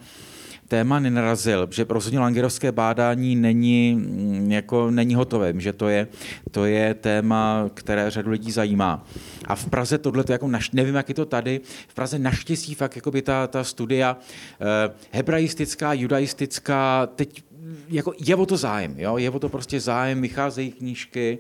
téma 0.68 1.00
nenarazil, 1.00 1.68
že 1.72 1.86
rozhodně 1.90 2.20
langerovské 2.20 2.72
bádání 2.72 3.36
není, 3.36 3.94
mm, 3.96 4.52
jako, 4.52 4.92
není 4.92 5.16
hotové, 5.16 5.54
že 5.58 5.74
to 5.74 5.88
je, 5.88 6.08
to 6.52 6.66
je 6.66 6.94
téma, 6.94 7.70
které 7.74 8.10
řadu 8.10 8.32
lidí 8.32 8.52
zajímá. 8.52 9.06
A 9.46 9.56
v 9.56 9.66
Praze 9.70 9.98
tohle, 9.98 10.24
jako 10.30 10.48
naš, 10.48 10.72
nevím, 10.72 10.96
jak 10.96 11.10
je 11.10 11.16
to 11.16 11.26
tady, 11.26 11.62
v 11.88 11.94
Praze 11.94 12.20
naštěstí 12.20 12.76
fakt 12.76 12.96
jako 12.96 13.12
by 13.12 13.22
ta, 13.22 13.48
ta 13.48 13.64
studia 13.64 14.18
eh, 14.18 14.94
hebraistická, 15.12 15.94
judaistická, 15.94 17.08
teď 17.16 17.44
jako 17.90 18.14
je 18.20 18.36
o 18.36 18.46
to 18.46 18.58
zájem, 18.58 18.96
jo? 18.98 19.18
je 19.18 19.30
o 19.30 19.40
to 19.40 19.50
prostě 19.50 19.80
zájem, 19.80 20.22
vycházejí 20.22 20.72
knížky, 20.72 21.40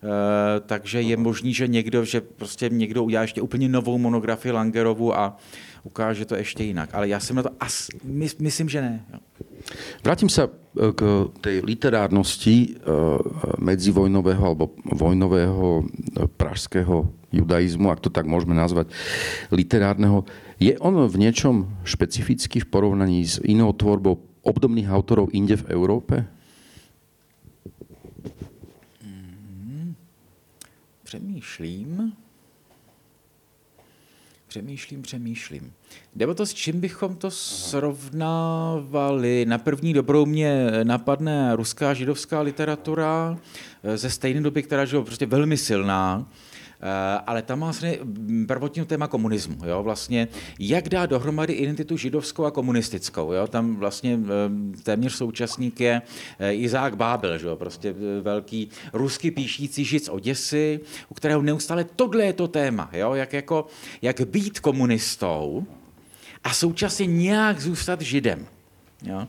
Uh, 0.00 0.08
takže 0.66 1.02
je 1.02 1.16
možný, 1.16 1.54
že 1.54 1.68
někdo, 1.68 2.04
že 2.04 2.20
prostě 2.20 2.68
někdo 2.72 3.04
udělá 3.04 3.22
ještě 3.22 3.42
úplně 3.42 3.68
novou 3.68 3.98
monografii 3.98 4.52
Langerovu 4.52 5.18
a 5.18 5.36
ukáže 5.82 6.24
to 6.24 6.34
ještě 6.34 6.64
jinak. 6.64 6.88
Ale 6.92 7.08
já 7.08 7.20
jsem 7.20 7.36
na 7.36 7.42
to 7.42 7.50
as, 7.60 7.88
my, 8.04 8.28
myslím, 8.38 8.68
že 8.68 8.80
ne. 8.80 9.04
Jo. 9.12 9.18
Vrátim 10.00 10.32
sa 10.32 10.48
eh, 10.48 10.92
k 10.96 11.00
tej 11.44 11.60
literárnosti 11.60 12.56
eh, 12.64 12.88
medzivojnového 13.60 14.40
alebo 14.40 14.72
vojnového 14.88 15.84
pražského 16.36 17.12
judaizmu, 17.30 17.92
ak 17.92 18.00
to 18.00 18.10
tak 18.10 18.26
môžeme 18.26 18.56
nazvať, 18.56 18.90
literárneho. 19.52 20.26
Je 20.58 20.74
on 20.80 20.96
v 21.06 21.16
niečom 21.16 21.68
špecifický 21.86 22.64
v 22.64 22.70
porovnaní 22.72 23.22
s 23.22 23.38
inou 23.44 23.72
tvorbou 23.76 24.29
obdobných 24.42 24.90
autorov 24.90 25.28
inde 25.32 25.56
v 25.56 25.70
Európe? 25.70 26.26
Hmm. 29.02 29.94
Přemýšlím. 31.02 32.12
Přemýšlím, 34.50 35.02
přemýšlím. 35.02 35.72
Jde 36.16 36.26
o 36.26 36.34
to, 36.34 36.46
s 36.46 36.54
čím 36.54 36.80
bychom 36.80 37.16
to 37.16 37.30
srovnávali. 37.30 39.44
Na 39.48 39.58
první 39.58 39.92
dobrou 39.92 40.26
mě 40.26 40.70
napadne 40.82 41.56
ruská 41.56 41.94
židovská 41.94 42.40
literatura 42.40 43.38
eh, 43.82 43.96
ze 43.96 44.10
stejné 44.10 44.40
doby, 44.40 44.62
která 44.62 44.82
je 44.82 44.88
prostě 44.88 45.26
velmi 45.26 45.56
silná. 45.56 46.26
Eh, 46.82 47.20
ale 47.26 47.42
tam 47.42 47.58
má 47.58 47.66
vlastně 47.66 47.98
prvotní 48.46 48.84
téma 48.84 49.08
komunismu. 49.08 49.56
Jo? 49.64 49.82
Vlastně, 49.82 50.28
jak 50.58 50.88
dá 50.88 51.06
dohromady 51.06 51.52
identitu 51.52 51.96
židovskou 51.96 52.44
a 52.44 52.50
komunistickou. 52.50 53.32
Jo? 53.32 53.46
Tam 53.46 53.76
vlastně 53.76 54.18
eh, 54.24 54.82
téměř 54.82 55.12
současník 55.12 55.80
je 55.80 56.02
eh, 56.38 56.54
Izák 56.54 56.96
Bábel, 56.96 57.38
že 57.38 57.46
jo? 57.46 57.56
prostě 57.56 57.94
velký 58.22 58.68
ruský 58.92 59.30
píšící 59.30 59.84
žid 59.84 60.04
z 60.04 60.08
Oděsy, 60.08 60.80
u 61.08 61.14
kterého 61.14 61.42
neustále 61.42 61.84
tohle 61.84 62.24
je 62.24 62.32
to 62.32 62.48
téma. 62.48 62.90
Jo? 62.92 63.14
Jak, 63.14 63.32
jako, 63.32 63.66
jak 64.02 64.20
být 64.20 64.60
komunistou 64.60 65.66
a 66.44 66.54
současně 66.54 67.06
nějak 67.06 67.60
zůstat 67.60 68.00
židem. 68.00 68.46
Jo? 69.02 69.28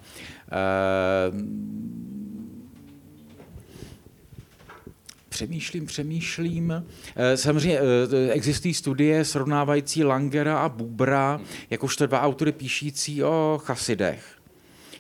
Přemýšlím, 5.32 5.86
přemýšlím. 5.86 6.84
Eh, 7.16 7.38
samozřejmě 7.38 7.80
eh, 7.80 8.32
existují 8.32 8.74
studie 8.74 9.26
srovnávající 9.26 10.04
Langera 10.04 10.60
a 10.60 10.70
Bubra, 10.70 11.42
jakožto 11.70 12.08
dva 12.08 12.22
autory 12.22 12.52
píšící 12.52 13.24
o 13.24 13.62
chasidech, 13.64 14.26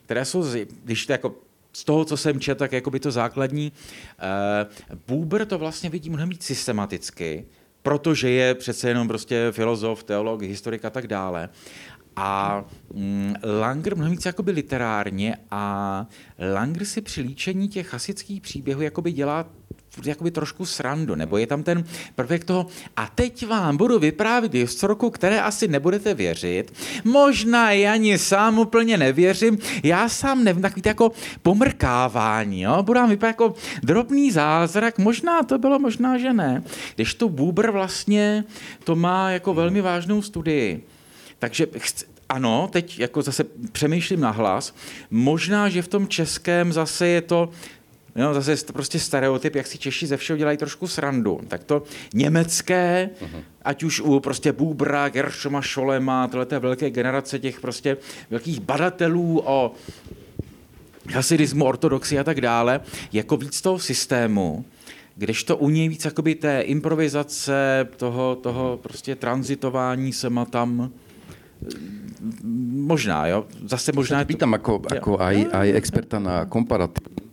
které 0.05 0.25
jsou, 0.25 0.45
když 0.83 1.05
to 1.05 1.11
jako 1.11 1.35
z 1.73 1.83
toho, 1.83 2.05
co 2.05 2.17
jsem 2.17 2.39
četl, 2.39 2.59
tak 2.59 2.71
jako 2.71 2.91
by 2.91 2.99
to 2.99 3.11
základní. 3.11 3.71
Eh, 4.19 4.95
Buber 5.07 5.45
to 5.45 5.57
vlastně 5.57 5.89
vidí 5.89 6.09
mnohem 6.09 6.29
víc 6.29 6.43
systematicky, 6.43 7.45
protože 7.83 8.29
je 8.29 8.55
přece 8.55 8.87
jenom 8.87 9.07
prostě 9.07 9.47
filozof, 9.51 10.03
teolog, 10.03 10.41
historik 10.41 10.85
a 10.85 10.89
tak 10.89 11.07
dále. 11.07 11.49
A 12.15 12.63
mm, 12.93 13.35
Langer 13.59 13.95
mnohem 13.95 14.11
víc 14.11 14.25
jakoby 14.25 14.51
literárně 14.51 15.37
a 15.51 16.07
Langer 16.53 16.85
si 16.85 17.01
při 17.01 17.21
líčení 17.21 17.67
těch 17.67 17.87
chasických 17.87 18.41
příběhů 18.41 18.81
jakoby 18.81 19.11
dělá 19.11 19.60
jakoby 20.03 20.31
trošku 20.31 20.65
srandu, 20.65 21.15
nebo 21.15 21.37
je 21.37 21.47
tam 21.47 21.63
ten 21.63 21.83
prvek 22.15 22.43
toho, 22.43 22.67
a 22.97 23.07
teď 23.15 23.47
vám 23.47 23.77
budu 23.77 23.99
vyprávět 23.99 24.53
historku, 24.53 25.09
které 25.09 25.41
asi 25.41 25.67
nebudete 25.67 26.13
věřit, 26.13 26.73
možná 27.03 27.71
já 27.71 27.93
ani 27.93 28.17
sám 28.17 28.59
úplně 28.59 28.97
nevěřím, 28.97 29.57
já 29.83 30.09
sám 30.09 30.43
nevím, 30.43 30.61
takový 30.61 30.81
jako 30.85 31.11
pomrkávání, 31.41 32.61
jo? 32.61 32.83
budu 32.83 32.99
vám 32.99 33.09
vypadat 33.09 33.29
jako 33.29 33.53
drobný 33.83 34.31
zázrak, 34.31 34.97
možná 34.97 35.43
to 35.43 35.57
bylo, 35.57 35.79
možná, 35.79 36.17
že 36.17 36.33
ne. 36.33 36.63
Když 36.95 37.13
to 37.13 37.29
Buber 37.29 37.71
vlastně 37.71 38.43
to 38.83 38.95
má 38.95 39.31
jako 39.31 39.53
velmi 39.53 39.81
vážnou 39.81 40.21
studii. 40.21 40.85
Takže 41.39 41.67
ano, 42.29 42.69
teď 42.71 42.99
jako 42.99 43.21
zase 43.21 43.43
přemýšlím 43.71 44.19
na 44.19 44.31
hlas, 44.31 44.75
možná, 45.11 45.69
že 45.69 45.81
v 45.81 45.87
tom 45.87 46.07
českém 46.07 46.73
zase 46.73 47.07
je 47.07 47.21
to 47.21 47.49
No, 48.15 48.33
zase 48.33 48.51
je 48.51 48.57
to 48.57 48.73
prostě 48.73 48.99
stereotyp, 48.99 49.55
jak 49.55 49.67
si 49.67 49.77
Češi 49.77 50.07
ze 50.07 50.17
všeho 50.17 50.37
dělají 50.37 50.57
trošku 50.57 50.87
srandu. 50.87 51.39
Tak 51.47 51.63
to 51.63 51.83
německé, 52.13 53.09
uh-huh. 53.21 53.43
ať 53.61 53.83
už 53.83 53.99
u 53.99 54.19
prostě 54.19 54.51
Bubra, 54.51 55.09
Gershoma, 55.09 55.61
Šolema, 55.61 56.27
tohle 56.27 56.59
velké 56.59 56.89
generace 56.89 57.39
těch 57.39 57.59
prostě 57.59 57.97
velkých 58.29 58.59
badatelů 58.59 59.41
o 59.45 59.71
hasidismu, 61.13 61.65
ortodoxii 61.65 62.19
a 62.19 62.23
tak 62.23 62.41
dále, 62.41 62.81
jako 63.13 63.37
víc 63.37 63.61
toho 63.61 63.79
systému, 63.79 64.65
když 65.15 65.43
to 65.43 65.57
u 65.57 65.69
něj 65.69 65.89
víc 65.89 66.05
jakoby 66.05 66.35
té 66.35 66.61
improvizace, 66.61 67.87
toho, 67.97 68.35
toho 68.35 68.79
prostě 68.83 69.15
transitování 69.15 70.13
se 70.13 70.29
má 70.29 70.45
tam 70.45 70.91
možná, 72.71 73.27
jo. 73.27 73.45
Zase 73.65 73.91
možná... 73.95 74.25
Pýtam 74.25 74.53
ako, 74.53 74.81
ako 74.91 75.11
aj, 75.21 75.47
aj 75.53 75.67
experta 75.77 76.19
na 76.19 76.45
komparatív 76.45 77.30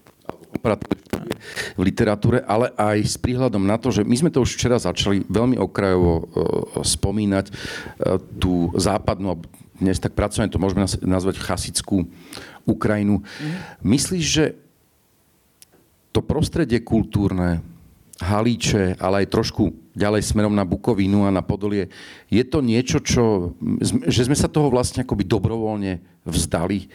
v 1.78 1.80
literatúre, 1.80 2.42
ale 2.44 2.72
aj 2.74 2.98
s 3.04 3.16
príhľadom 3.20 3.62
na 3.62 3.76
to, 3.78 3.92
že 3.94 4.02
my 4.02 4.16
sme 4.16 4.30
to 4.32 4.42
už 4.42 4.58
včera 4.58 4.80
začali 4.80 5.22
veľmi 5.28 5.56
okrajovo 5.60 6.14
uh, 6.14 6.24
spomínať 6.82 7.46
uh, 7.48 8.18
tú 8.40 8.72
západnú, 8.74 9.38
dnes 9.78 10.02
tak 10.02 10.18
pracujeme, 10.18 10.50
to 10.50 10.58
môžeme 10.58 10.82
nazvať 11.06 11.38
chasickú 11.38 12.10
Ukrajinu. 12.66 13.22
Mm. 13.22 13.54
Myslíš, 13.86 14.24
že 14.26 14.44
to 16.10 16.18
prostredie 16.18 16.82
kultúrne, 16.82 17.62
Halíče, 18.18 18.98
ale 18.98 19.22
aj 19.22 19.30
trošku 19.30 19.70
ďalej 19.94 20.26
smerom 20.26 20.50
na 20.50 20.66
Bukovinu 20.66 21.22
a 21.22 21.30
na 21.30 21.38
Podolie. 21.38 21.86
Je 22.26 22.42
to 22.42 22.58
niečo, 22.58 22.98
čo, 22.98 23.54
že 24.06 24.26
sme 24.26 24.34
sa 24.34 24.50
toho 24.50 24.74
vlastne 24.74 25.06
akoby 25.06 25.22
dobrovoľne 25.22 26.02
vzdali, 26.26 26.78
e, 26.82 26.86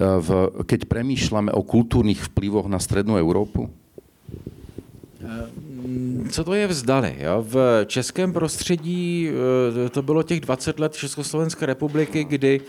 v, 0.00 0.28
keď 0.64 0.88
premýšľame 0.88 1.52
o 1.52 1.60
kultúrnych 1.60 2.32
vplyvoch 2.32 2.64
na 2.64 2.80
strednú 2.80 3.20
Európu? 3.20 3.68
E, 3.68 3.70
co 6.32 6.40
to 6.44 6.52
je 6.56 6.66
vzdali? 6.66 7.12
Jo? 7.20 7.44
V 7.44 7.84
českém 7.84 8.32
prostředí 8.32 9.28
e, 9.28 9.88
to 9.88 10.00
bylo 10.02 10.22
těch 10.22 10.40
20 10.40 10.80
let 10.80 10.96
Československé 10.96 11.66
republiky, 11.66 12.24
kdy 12.24 12.60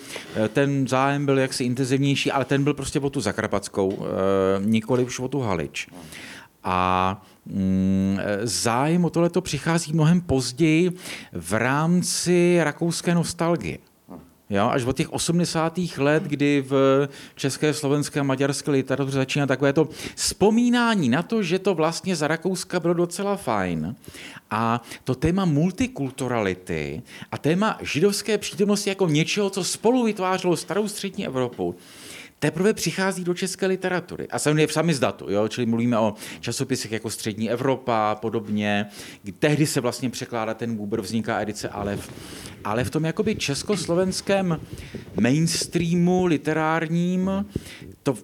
ten 0.54 0.88
zájem 0.88 1.26
byl 1.26 1.40
jaksi 1.40 1.64
intenzivnější, 1.64 2.32
ale 2.32 2.46
ten 2.46 2.64
byl 2.64 2.74
prostě 2.74 3.00
o 3.00 3.10
tu 3.10 3.22
Zakrapackou, 3.22 4.04
nikoli 4.60 5.04
už 5.04 5.20
o 5.20 5.28
tu 5.28 5.40
Halič. 5.40 5.88
A 6.64 7.16
zájem 8.44 9.06
o 9.06 9.10
tohleto 9.10 9.42
přichází 9.42 9.94
mnohem 9.94 10.22
později 10.22 10.92
v 11.34 11.54
rámci 11.54 12.60
rakouské 12.64 13.16
nostalgie. 13.16 13.78
Jo, 14.52 14.70
až 14.70 14.84
od 14.84 14.98
těch 14.98 15.14
80. 15.14 15.80
let, 15.98 16.24
kdy 16.24 16.64
v 16.68 17.08
české, 17.36 17.74
slovenské 17.74 18.20
a 18.20 18.24
maďarské 18.24 18.72
literatuře 18.72 19.18
začíná 19.18 19.48
takové 19.48 19.74
to 19.74 19.90
vzpomínání 20.16 21.10
na 21.10 21.24
to, 21.24 21.44
že 21.44 21.60
to 21.60 21.74
vlastně 21.76 22.16
za 22.16 22.28
Rakouska 22.28 22.80
bylo 22.80 22.94
docela 22.94 23.36
fajn. 23.36 23.96
A 24.50 24.82
to 25.04 25.16
téma 25.16 25.46
multikulturality 25.46 27.02
a 27.32 27.38
téma 27.38 27.78
židovské 27.82 28.38
přítomnosti 28.38 28.90
jako 28.90 29.08
něčeho, 29.08 29.50
co 29.50 29.64
spolu 29.64 30.04
vytvářelo 30.04 30.58
starou 30.58 30.88
střední 30.88 31.26
Evropu, 31.26 31.76
teprve 32.42 32.74
přichází 32.74 33.24
do 33.24 33.34
české 33.34 33.66
literatury. 33.66 34.28
A 34.28 34.40
samozřejmě 34.40 34.68
v 34.68 34.74
samizdatu, 34.74 35.32
jo? 35.32 35.48
čili 35.48 35.66
mluvíme 35.66 36.00
o 36.00 36.14
časopisech 36.40 36.92
jako 36.92 37.10
Střední 37.10 37.50
Evropa 37.50 38.12
a 38.12 38.16
podobně. 38.16 38.86
Tehdy 39.40 39.68
se 39.68 39.82
vlastně 39.82 40.10
překládá 40.10 40.54
ten 40.54 40.76
Buber, 40.76 41.02
vzniká 41.02 41.42
edice 41.42 41.70
Alef. 41.70 42.12
Ale 42.64 42.84
v 42.84 42.90
tom 42.90 43.06
jakoby 43.06 43.36
československém 43.36 44.60
mainstreamu 45.22 46.26
literárním 46.26 47.46
to 48.04 48.18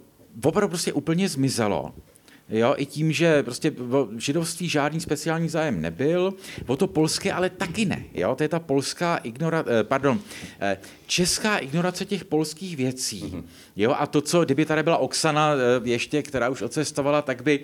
opravdu 0.44 0.68
prostě 0.68 0.94
úplně 0.94 1.30
zmizelo. 1.30 1.94
Jo, 2.50 2.74
i 2.78 2.86
tím, 2.86 3.12
že 3.12 3.44
prostě 3.44 3.72
v 3.78 4.10
židovství 4.18 4.70
žádný 4.70 5.00
speciální 5.00 5.50
zájem 5.50 5.82
nebyl, 5.82 6.34
o 6.68 6.78
to 6.78 6.88
polské 6.88 7.34
ale 7.34 7.50
taky 7.50 7.86
ne. 7.86 8.04
Jo, 8.14 8.36
to 8.36 8.44
je 8.44 8.50
ta 8.50 8.60
polská 8.60 9.18
ignorace, 9.18 9.80
eh, 9.80 9.84
pardon, 9.84 10.20
eh, 10.60 10.78
česká 11.08 11.58
ignorace 11.58 12.06
těch 12.06 12.26
polských 12.26 12.78
věcí. 12.78 13.24
Mm-hmm. 13.24 13.44
Jo, 13.76 13.96
a 14.00 14.08
to, 14.08 14.22
co, 14.22 14.46
kdyby 14.46 14.66
tady 14.66 14.84
byla 14.84 14.98
Oksana 14.98 15.54
eh, 15.54 15.90
ještě, 15.90 16.24
která 16.24 16.50
už 16.50 16.62
odcestovala, 16.62 17.22
tak 17.22 17.42
by 17.42 17.60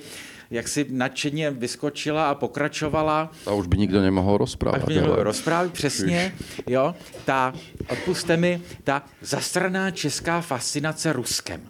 jak 0.52 0.68
si 0.68 0.86
nadšeně 0.90 1.52
vyskočila 1.52 2.30
a 2.30 2.36
pokračovala. 2.36 3.32
A 3.46 3.52
už 3.52 3.68
by 3.68 3.78
nikdo 3.78 4.02
nemohl 4.02 4.38
rozprávat. 4.38 4.82
Už 4.82 4.88
by 4.88 5.02
nemohl 5.02 5.24
rozprávat, 5.24 5.72
přesně. 5.72 6.36
Jo, 6.68 6.96
ta, 7.26 7.54
odpuste 7.90 8.38
mi, 8.38 8.62
ta 8.84 9.04
zastraná 9.22 9.92
česká 9.92 10.42
fascinace 10.42 11.14
Ruskem. 11.14 11.62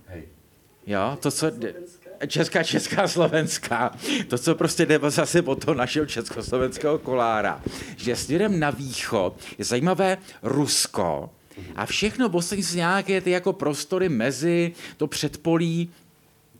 Jo, 0.87 1.17
to, 1.21 1.31
co... 1.31 1.51
Česká, 2.27 2.63
česká, 2.63 3.07
slovenská. 3.07 3.91
To, 4.27 4.37
co 4.37 4.55
prostě 4.55 4.85
jde 4.85 4.99
zase 5.07 5.41
o 5.41 5.55
toho 5.55 5.75
našeho 5.75 6.05
československého 6.05 6.99
kolára. 6.99 7.61
Že 7.97 8.15
směrem 8.15 8.59
na 8.59 8.69
východ 8.69 9.39
je 9.57 9.65
zajímavé 9.65 10.17
Rusko, 10.43 11.29
a 11.75 11.85
všechno 11.85 12.29
ostatní 12.29 12.63
jsou 12.63 12.75
nějaké 12.75 13.21
ty 13.21 13.31
jako 13.31 13.53
prostory 13.53 14.09
mezi 14.09 14.71
to 14.97 15.07
předpolí 15.07 15.89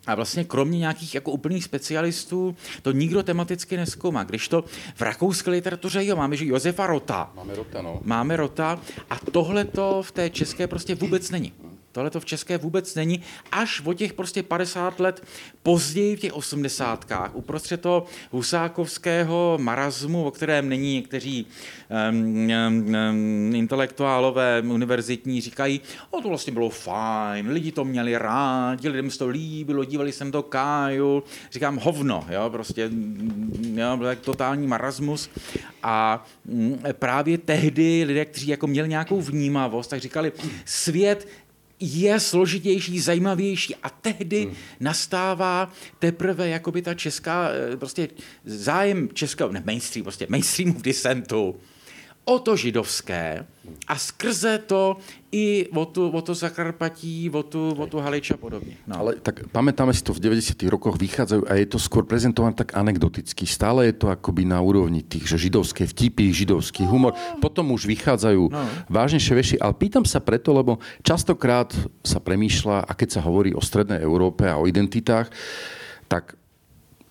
a 0.08 0.16
vlastně 0.16 0.44
kromě 0.44 0.80
nějakých 0.80 1.16
jako 1.16 1.32
úplných 1.32 1.64
specialistů 1.64 2.56
to 2.82 2.92
nikdo 2.92 3.24
tematicky 3.24 3.78
neskoumá. 3.78 4.24
Když 4.24 4.48
to 4.48 4.64
v 4.96 5.02
rakouské 5.02 5.52
literatuře, 5.52 6.06
jo, 6.06 6.16
máme 6.16 6.38
že 6.38 6.46
Josefa 6.46 6.88
Rota. 6.88 7.32
Máme 7.36 7.56
Rota, 7.56 7.82
no. 7.82 8.00
Máme 8.04 8.38
Rota 8.38 8.80
a 9.10 9.20
tohle 9.32 9.66
to 9.66 10.04
v 10.04 10.12
té 10.12 10.30
české 10.30 10.68
prostě 10.68 10.96
vůbec 10.96 11.32
není. 11.32 11.54
Tohle 11.94 12.10
to 12.10 12.20
v 12.20 12.26
České 12.26 12.58
vůbec 12.58 12.96
není. 12.96 13.22
Až 13.52 13.82
o 13.86 13.94
těch 13.94 14.14
prostě 14.14 14.44
50 14.44 15.00
let 15.00 15.24
později 15.64 16.16
v 16.16 16.20
těch 16.20 16.34
osmdesátkách, 16.34 17.36
uprostřed 17.36 17.82
toho 17.82 18.06
husákovského 18.32 19.58
marazmu, 19.62 20.26
o 20.26 20.32
kterém 20.32 20.70
není 20.70 20.94
někteří 20.96 21.48
um, 22.12 22.50
um, 22.50 23.56
intelektuálové 23.56 24.64
univerzitní 24.66 25.42
říkají, 25.42 25.82
o 26.10 26.22
to 26.22 26.30
vlastně 26.30 26.54
bylo 26.54 26.70
fajn, 26.70 27.50
lidi 27.50 27.72
to 27.72 27.86
měli 27.86 28.18
rádi, 28.18 28.90
lidem 28.90 29.12
se 29.12 29.20
to 29.20 29.28
líbilo, 29.28 29.86
dívali 29.86 30.12
jsem 30.12 30.32
to 30.32 30.44
Káju, 30.44 31.24
říkám 31.52 31.78
hovno, 31.78 32.26
jo, 32.30 32.50
prostě 32.50 32.90
jo, 33.74 33.98
byl 33.98 34.08
tak 34.08 34.20
totální 34.20 34.68
marasmus 34.68 35.30
a 35.84 36.26
mm, 36.46 36.80
právě 36.94 37.38
tehdy 37.38 38.04
lidé, 38.04 38.26
kteří 38.26 38.48
jako 38.48 38.68
měli 38.68 38.90
nějakou 38.90 39.22
vnímavost, 39.22 39.90
tak 39.90 40.00
říkali, 40.00 40.32
svět 40.66 41.28
je 41.84 42.20
složitější, 42.20 43.00
zajímavější 43.00 43.76
a 43.76 43.90
tehdy 43.90 44.44
hmm. 44.44 44.56
nastává 44.80 45.72
teprve 46.00 46.50
jakoby 46.50 46.82
ta 46.82 46.94
česká, 46.94 47.50
eh, 47.50 47.78
prostě 47.78 48.08
zájem 48.46 49.10
českého, 49.14 49.52
ne 49.52 49.64
mainstream, 49.66 50.04
prostě 50.04 50.28
mainstreamu 50.30 50.74
v 50.74 50.82
disentu, 50.82 51.56
o 52.24 52.40
to 52.40 52.56
židovské 52.56 53.44
a 53.88 53.96
skrze 54.00 54.58
to 54.68 54.96
i 55.32 55.68
o, 55.76 55.86
tu, 55.86 56.08
o 56.08 56.22
to 56.22 56.36
Zakarpatí, 56.36 57.28
o 57.32 57.44
tu, 57.44 57.76
o 57.76 57.86
tu 57.88 58.00
Halič 58.00 58.32
a 58.32 58.38
podobně. 58.38 58.76
No. 58.88 59.00
Ale 59.00 59.16
tak 59.20 59.48
pamätáme 59.52 59.92
si 59.92 60.04
to, 60.04 60.14
v 60.14 60.20
90. 60.20 60.56
rokoch 60.72 60.96
vychádzajú 60.96 61.48
a 61.48 61.54
je 61.60 61.68
to 61.68 61.80
skôr 61.80 62.08
prezentované 62.08 62.56
tak 62.56 62.76
anekdoticky. 62.76 63.44
Stále 63.44 63.92
je 63.92 63.96
to 64.00 64.08
akoby 64.08 64.48
na 64.48 64.64
úrovni 64.64 65.04
tých, 65.04 65.28
že 65.28 65.48
židovské 65.50 65.88
vtipy, 65.88 66.32
židovský 66.32 66.88
humor. 66.88 67.16
Potom 67.44 67.72
už 67.76 67.88
vychádzajú 67.88 68.44
no. 68.52 68.64
vážnejšie 68.88 69.34
veši. 69.36 69.56
Ale 69.60 69.76
pýtam 69.76 70.08
sa 70.08 70.24
preto, 70.24 70.56
lebo 70.56 70.80
častokrát 71.04 71.76
sa 72.04 72.24
premýšľa, 72.24 72.88
a 72.88 72.92
keď 72.96 73.20
sa 73.20 73.22
hovorí 73.26 73.52
o 73.52 73.64
Strednej 73.64 74.00
Európe 74.00 74.48
a 74.48 74.60
o 74.60 74.68
identitách, 74.68 75.28
tak 76.08 76.40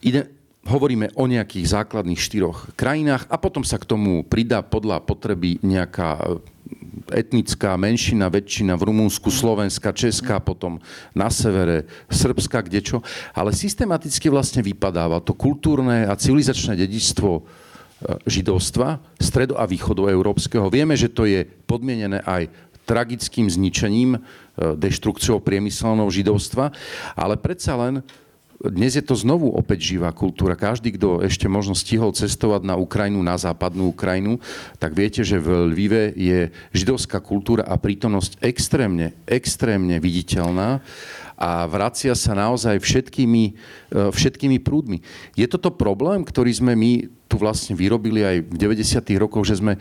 ide, 0.00 0.30
hovoríme 0.66 1.10
o 1.18 1.26
nejakých 1.26 1.66
základných 1.66 2.20
štyroch 2.20 2.70
krajinách 2.78 3.26
a 3.26 3.36
potom 3.38 3.66
sa 3.66 3.78
k 3.82 3.88
tomu 3.88 4.22
pridá 4.22 4.62
podľa 4.62 5.02
potreby 5.02 5.58
nejaká 5.58 6.22
e, 6.22 6.22
etnická 7.10 7.74
menšina, 7.74 8.30
väčšina 8.30 8.78
v 8.78 8.86
Rumunsku, 8.86 9.26
Slovenska, 9.26 9.90
Česká, 9.90 10.38
potom 10.38 10.78
na 11.12 11.28
severe, 11.34 11.90
Srbska, 12.06 12.62
kdečo. 12.62 13.02
Ale 13.34 13.50
systematicky 13.50 14.30
vlastne 14.30 14.62
vypadáva 14.62 15.18
to 15.18 15.34
kultúrne 15.34 16.06
a 16.06 16.14
civilizačné 16.14 16.78
dedičstvo 16.78 17.30
e, 17.34 17.42
židovstva, 18.30 19.02
stredo- 19.18 19.58
a 19.58 19.66
východoeurópskeho. 19.66 20.70
Vieme, 20.70 20.94
že 20.94 21.10
to 21.10 21.26
je 21.26 21.42
podmienené 21.66 22.22
aj 22.22 22.46
tragickým 22.86 23.50
zničením, 23.50 24.14
e, 24.14 24.20
deštrukciou 24.78 25.42
priemyselnou 25.42 26.06
židovstva, 26.06 26.70
ale 27.18 27.34
predsa 27.34 27.74
len 27.74 28.06
dnes 28.70 28.94
je 28.94 29.02
to 29.02 29.18
znovu 29.18 29.50
opäť 29.50 29.96
živá 29.96 30.14
kultúra. 30.14 30.54
Každý, 30.54 30.94
kto 30.94 31.26
ešte 31.26 31.50
možno 31.50 31.74
stihol 31.74 32.14
cestovať 32.14 32.62
na 32.62 32.78
Ukrajinu, 32.78 33.18
na 33.18 33.34
západnú 33.34 33.90
Ukrajinu, 33.90 34.38
tak 34.78 34.94
viete, 34.94 35.26
že 35.26 35.42
v 35.42 35.74
Lvive 35.74 36.14
je 36.14 36.54
židovská 36.70 37.18
kultúra 37.18 37.66
a 37.66 37.74
prítomnosť 37.74 38.38
extrémne, 38.38 39.18
extrémne 39.26 39.98
viditeľná 39.98 40.78
a 41.34 41.66
vracia 41.66 42.14
sa 42.14 42.38
naozaj 42.38 42.78
všetkými, 42.78 43.44
e, 43.50 43.52
všetkými 44.14 44.62
prúdmi. 44.62 45.02
Je 45.34 45.50
toto 45.50 45.74
problém, 45.74 46.22
ktorý 46.22 46.54
sme 46.54 46.78
my 46.78 47.10
tu 47.26 47.42
vlastne 47.42 47.74
vyrobili 47.74 48.22
aj 48.22 48.36
v 48.46 48.56
90. 48.78 49.18
rokoch, 49.18 49.42
že 49.42 49.58
sme 49.58 49.74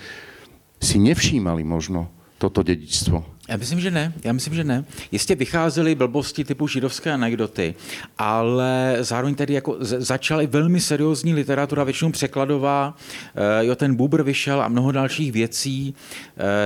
si 0.81 0.97
nevšímali 0.97 1.61
možno 1.61 2.09
toto 2.41 2.65
dedičstvo? 2.65 3.40
Já 3.51 3.57
myslím, 3.57 3.79
že 3.79 3.91
ne. 3.91 4.13
Já 4.23 4.33
myslím, 4.33 4.53
že 4.53 4.63
ne. 4.63 4.85
Jistě 5.11 5.35
vycházely 5.35 5.95
blbosti 5.95 6.43
typu 6.43 6.67
židovské 6.67 7.11
anekdoty, 7.11 7.75
ale 8.17 8.97
zároveň 8.99 9.35
tedy 9.35 9.53
jako 9.53 9.77
začaly 9.79 10.47
velmi 10.47 10.79
seriózní 10.79 11.33
literatura, 11.33 11.83
většinou 11.83 12.11
překladová. 12.11 12.97
E, 13.35 13.65
jo, 13.65 13.75
ten 13.75 13.95
Bubr 13.95 14.23
vyšel 14.23 14.61
a 14.61 14.67
mnoho 14.67 14.91
dalších 14.91 15.31
věcí. 15.31 15.95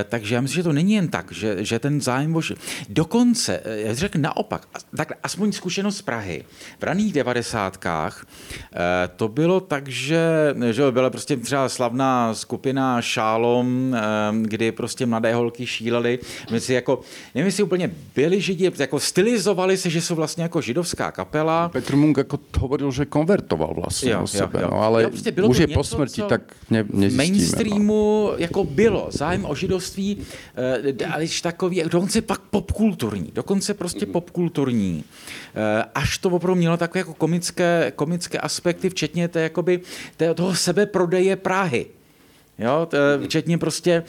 E, 0.00 0.04
takže 0.04 0.34
já 0.34 0.40
myslím, 0.40 0.56
že 0.56 0.62
to 0.62 0.72
není 0.72 0.92
jen 0.92 1.08
tak, 1.08 1.32
že, 1.32 1.64
že 1.64 1.78
ten 1.78 2.00
zájem 2.00 2.36
o... 2.36 2.40
Dokonce, 2.88 3.60
eh, 3.64 3.80
já 3.80 3.94
řekl 3.94 4.18
naopak, 4.18 4.66
tak 4.96 5.12
aspoň 5.22 5.52
zkušenost 5.52 5.96
z 5.96 6.02
Prahy. 6.02 6.44
V 6.78 6.82
raných 6.82 7.12
devadesátkách 7.12 8.26
to 9.16 9.28
bylo 9.28 9.60
tak, 9.60 9.88
že, 9.88 10.54
že 10.70 10.90
byla 10.90 11.10
prostě 11.10 11.36
třeba 11.36 11.68
slavná 11.68 12.34
skupina 12.34 13.02
Šálom, 13.02 13.96
kdy 14.42 14.72
prostě 14.72 15.06
mladé 15.06 15.34
holky 15.34 15.66
šílely 15.66 16.18
mezi 16.50 16.75
jako, 16.76 17.00
nevím, 17.34 17.46
jestli 17.46 17.62
úplně 17.62 17.90
byli 18.14 18.40
židi, 18.40 18.72
jako 18.78 19.00
stylizovali 19.00 19.76
se, 19.76 19.90
že 19.90 20.00
jsou 20.00 20.14
vlastně 20.14 20.42
jako 20.42 20.60
židovská 20.60 21.12
kapela. 21.12 21.68
Petr 21.68 21.96
Munk 21.96 22.16
jako 22.16 22.38
hovoril, 22.58 22.92
že 22.92 23.04
konvertoval 23.04 23.74
vlastně 23.74 24.12
jo, 24.12 24.22
o 24.22 24.26
sebe, 24.26 24.60
jo, 24.60 24.60
jo. 24.62 24.68
No, 24.70 24.82
ale 24.82 25.02
jo, 25.02 25.10
prostě 25.10 25.32
už 25.32 25.58
je 25.58 25.66
po 25.66 25.84
smrti, 25.84 26.22
tak 26.28 26.42
ne, 26.70 26.84
nezjistíme. 26.92 27.24
mainstreamu 27.24 28.28
no. 28.32 28.38
jako 28.38 28.64
bylo 28.64 29.08
zájem 29.10 29.44
o 29.44 29.54
židovství, 29.54 30.16
uh, 30.16 31.12
ale 31.12 31.26
takový, 31.42 31.82
dokonce 31.82 32.22
pak 32.22 32.40
popkulturní, 32.40 33.30
dokonce 33.34 33.74
prostě 33.74 34.06
mm. 34.06 34.12
popkulturní. 34.12 35.04
Uh, 35.56 35.62
až 35.94 36.18
to 36.18 36.28
opravdu 36.28 36.58
mělo 36.58 36.76
takové 36.76 37.00
jako 37.00 37.14
komické, 37.14 37.92
komické 37.96 38.38
aspekty, 38.38 38.90
včetně 38.90 39.28
té, 39.28 39.40
jakoby, 39.40 39.80
té, 40.16 40.34
toho 40.34 40.54
sebeprodeje 40.54 41.36
Prahy. 41.36 41.86
Jo, 42.58 42.88
včetně 43.24 43.58
prostě 43.58 44.04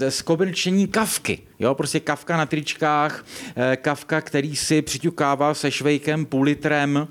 e, 0.00 0.10
skobrčení 0.10 0.88
kavky. 0.88 1.38
Jo, 1.58 1.74
prostě 1.74 2.00
kavka 2.00 2.36
na 2.36 2.46
tričkách, 2.46 3.24
e, 3.56 3.76
kavka, 3.76 4.20
který 4.20 4.56
si 4.56 4.82
přiťukává 4.82 5.54
se 5.54 5.70
švejkem, 5.70 6.26
půl 6.26 6.42
litrem, 6.42 7.08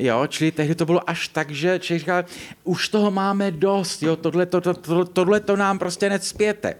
Jo, 0.00 0.26
čili 0.26 0.52
tehdy 0.52 0.74
to 0.74 0.86
bylo 0.86 1.10
až 1.10 1.28
tak, 1.28 1.50
že 1.50 1.78
člověk 1.78 2.00
říkal, 2.00 2.24
už 2.64 2.88
toho 2.88 3.10
máme 3.10 3.50
dost, 3.50 4.02
jo, 4.02 4.16
tohle, 4.16 4.46
to, 4.46 4.60
to, 4.60 4.74
to, 4.74 5.04
tohle 5.04 5.40
to 5.40 5.56
nám 5.56 5.78
prostě 5.78 6.10
necpěte. 6.10 6.74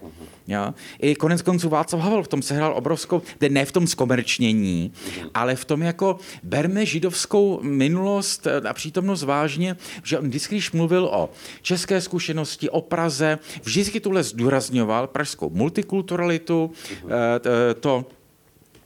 Jo? 0.49 0.73
I 1.01 1.15
konec 1.15 1.41
konců 1.41 1.69
Václav 1.69 2.01
Havel 2.01 2.23
v 2.23 2.27
tom 2.27 2.41
sehrál 2.41 2.73
obrovskou, 2.77 3.21
ne 3.49 3.65
v 3.65 3.71
tom 3.71 3.87
zkomerčnění, 3.87 4.93
ale 5.33 5.55
v 5.55 5.65
tom 5.65 5.81
jako 5.81 6.17
berme 6.43 6.85
židovskou 6.85 7.59
minulost 7.63 8.47
a 8.69 8.73
přítomnost 8.73 9.23
vážně, 9.23 9.75
že 10.03 10.19
on 10.19 10.27
vždycky, 10.27 10.55
když 10.55 10.71
mluvil 10.71 11.05
o 11.05 11.29
české 11.61 12.01
zkušenosti, 12.01 12.69
o 12.69 12.81
Praze, 12.81 13.39
vždycky 13.63 13.99
tuhle 13.99 14.23
zdůrazňoval 14.23 15.07
pražskou 15.07 15.49
multikulturalitu, 15.49 16.71
eh, 17.05 17.73
to 17.73 18.05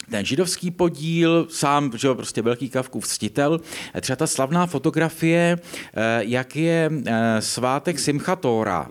ten 0.10 0.26
židovský 0.26 0.71
podíl, 0.71 1.47
sám, 1.49 1.91
že 1.97 2.08
jo, 2.08 2.15
prostě 2.15 2.41
velký 2.41 2.69
kavkův 2.69 3.08
ctitel, 3.08 3.62
třeba 4.02 4.15
ta 4.15 4.28
slavná 4.28 4.65
fotografie, 4.65 5.58
eh, 5.58 6.19
jak 6.19 6.56
je 6.56 6.91
eh, 7.06 7.41
svátek 7.41 7.99
Simchatora, 7.99 8.89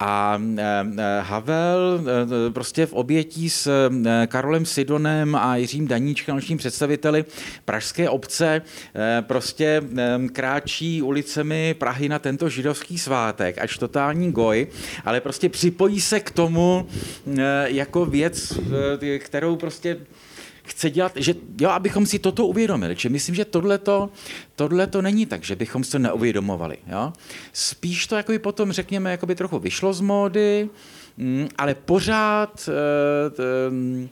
a 0.00 0.40
Havel 1.20 2.04
prostě 2.52 2.86
v 2.86 2.92
obětí 2.92 3.50
s 3.50 3.90
Karolem 4.26 4.66
Sidonem 4.66 5.34
a 5.34 5.56
Jiřím 5.56 5.88
Daníčkem, 5.88 6.34
dalším 6.34 6.58
představiteli 6.58 7.24
pražské 7.64 8.08
obce, 8.08 8.62
prostě 9.20 9.82
kráčí 10.32 11.02
ulicemi 11.02 11.74
Prahy 11.78 12.08
na 12.08 12.18
tento 12.18 12.48
židovský 12.48 12.98
svátek, 12.98 13.58
až 13.58 13.78
totální 13.78 14.32
goj, 14.32 14.66
ale 15.04 15.20
prostě 15.20 15.48
připojí 15.48 16.00
se 16.00 16.20
k 16.20 16.30
tomu 16.30 16.86
jako 17.64 18.06
věc, 18.06 18.58
kterou 19.18 19.56
prostě 19.56 19.96
chce 20.64 20.90
dělat, 20.90 21.12
že 21.16 21.34
jo, 21.60 21.70
abychom 21.70 22.06
si 22.06 22.18
toto 22.18 22.46
uvědomili. 22.46 22.96
Čiže 22.96 23.12
myslím, 23.12 23.34
že 23.34 23.44
tohle 23.44 24.86
to 24.86 25.02
není 25.02 25.26
tak, 25.26 25.44
že 25.44 25.56
bychom 25.56 25.84
si 25.84 25.90
to 25.90 25.98
neuvědomovali. 25.98 26.76
Jo? 26.86 27.12
Spíš 27.52 28.06
to 28.06 28.16
jakoby 28.16 28.38
potom, 28.38 28.72
řekněme, 28.72 29.10
jakoby 29.10 29.34
trochu 29.34 29.58
vyšlo 29.58 29.92
z 29.92 30.00
módy, 30.00 30.68
mm, 31.16 31.48
ale 31.58 31.74
pořád 31.74 32.68
uh, 32.68 34.08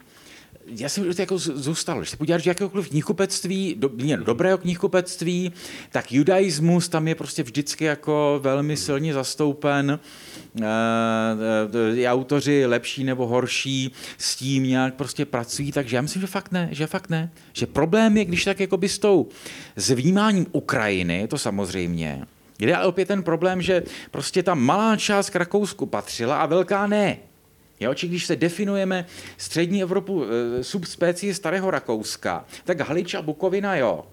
já 0.66 0.88
jsem 0.88 1.12
jako 1.18 1.38
zůstal, 1.38 1.98
když 1.98 2.10
se 2.10 2.16
podíváš 2.16 2.42
do 2.42 2.50
jakéhokoliv 2.50 2.88
knihkupectví, 2.88 3.74
do, 3.78 3.90
ne, 3.94 4.16
dobrého 4.16 4.58
knihkupectví, 4.58 5.52
tak 5.90 6.12
judaismus 6.12 6.88
tam 6.88 7.08
je 7.08 7.14
prostě 7.14 7.42
vždycky 7.42 7.84
jako 7.84 8.40
velmi 8.42 8.76
silně 8.76 9.14
zastoupen. 9.14 9.98
E, 10.62 12.08
autoři 12.08 12.66
lepší 12.66 13.04
nebo 13.04 13.26
horší 13.26 13.92
s 14.18 14.36
tím 14.36 14.62
nějak 14.62 14.94
prostě 14.94 15.24
pracují, 15.24 15.72
takže 15.72 15.96
já 15.96 16.02
myslím, 16.02 16.20
že 16.20 16.26
fakt 16.26 16.52
ne, 16.52 16.68
že 16.72 16.86
fakt 16.86 17.10
ne. 17.10 17.30
Že 17.52 17.66
problém 17.66 18.16
je, 18.16 18.24
když 18.24 18.44
tak 18.44 18.60
jako 18.60 18.76
by 18.76 18.88
s 18.88 18.98
tou 18.98 19.28
s 19.76 19.90
vnímáním 19.90 20.46
Ukrajiny, 20.52 21.28
to 21.28 21.38
samozřejmě, 21.38 22.26
je 22.58 22.76
ale 22.76 22.86
opět 22.86 23.08
ten 23.08 23.22
problém, 23.22 23.62
že 23.62 23.82
prostě 24.10 24.42
ta 24.42 24.54
malá 24.54 24.96
část 24.96 25.30
k 25.30 25.36
Rakousku 25.36 25.86
patřila 25.86 26.36
a 26.36 26.46
velká 26.46 26.86
ne. 26.86 27.18
Jo, 27.82 27.94
či 27.94 28.08
když 28.08 28.26
se 28.26 28.36
definujeme 28.36 29.06
střední 29.36 29.82
Evropu 29.82 30.24
e, 30.24 30.64
subspécie 30.64 31.34
starého 31.34 31.70
Rakouska, 31.70 32.44
tak 32.64 32.80
Halič 32.80 33.14
a 33.14 33.22
Bukovina 33.22 33.76
jo. 33.76 34.04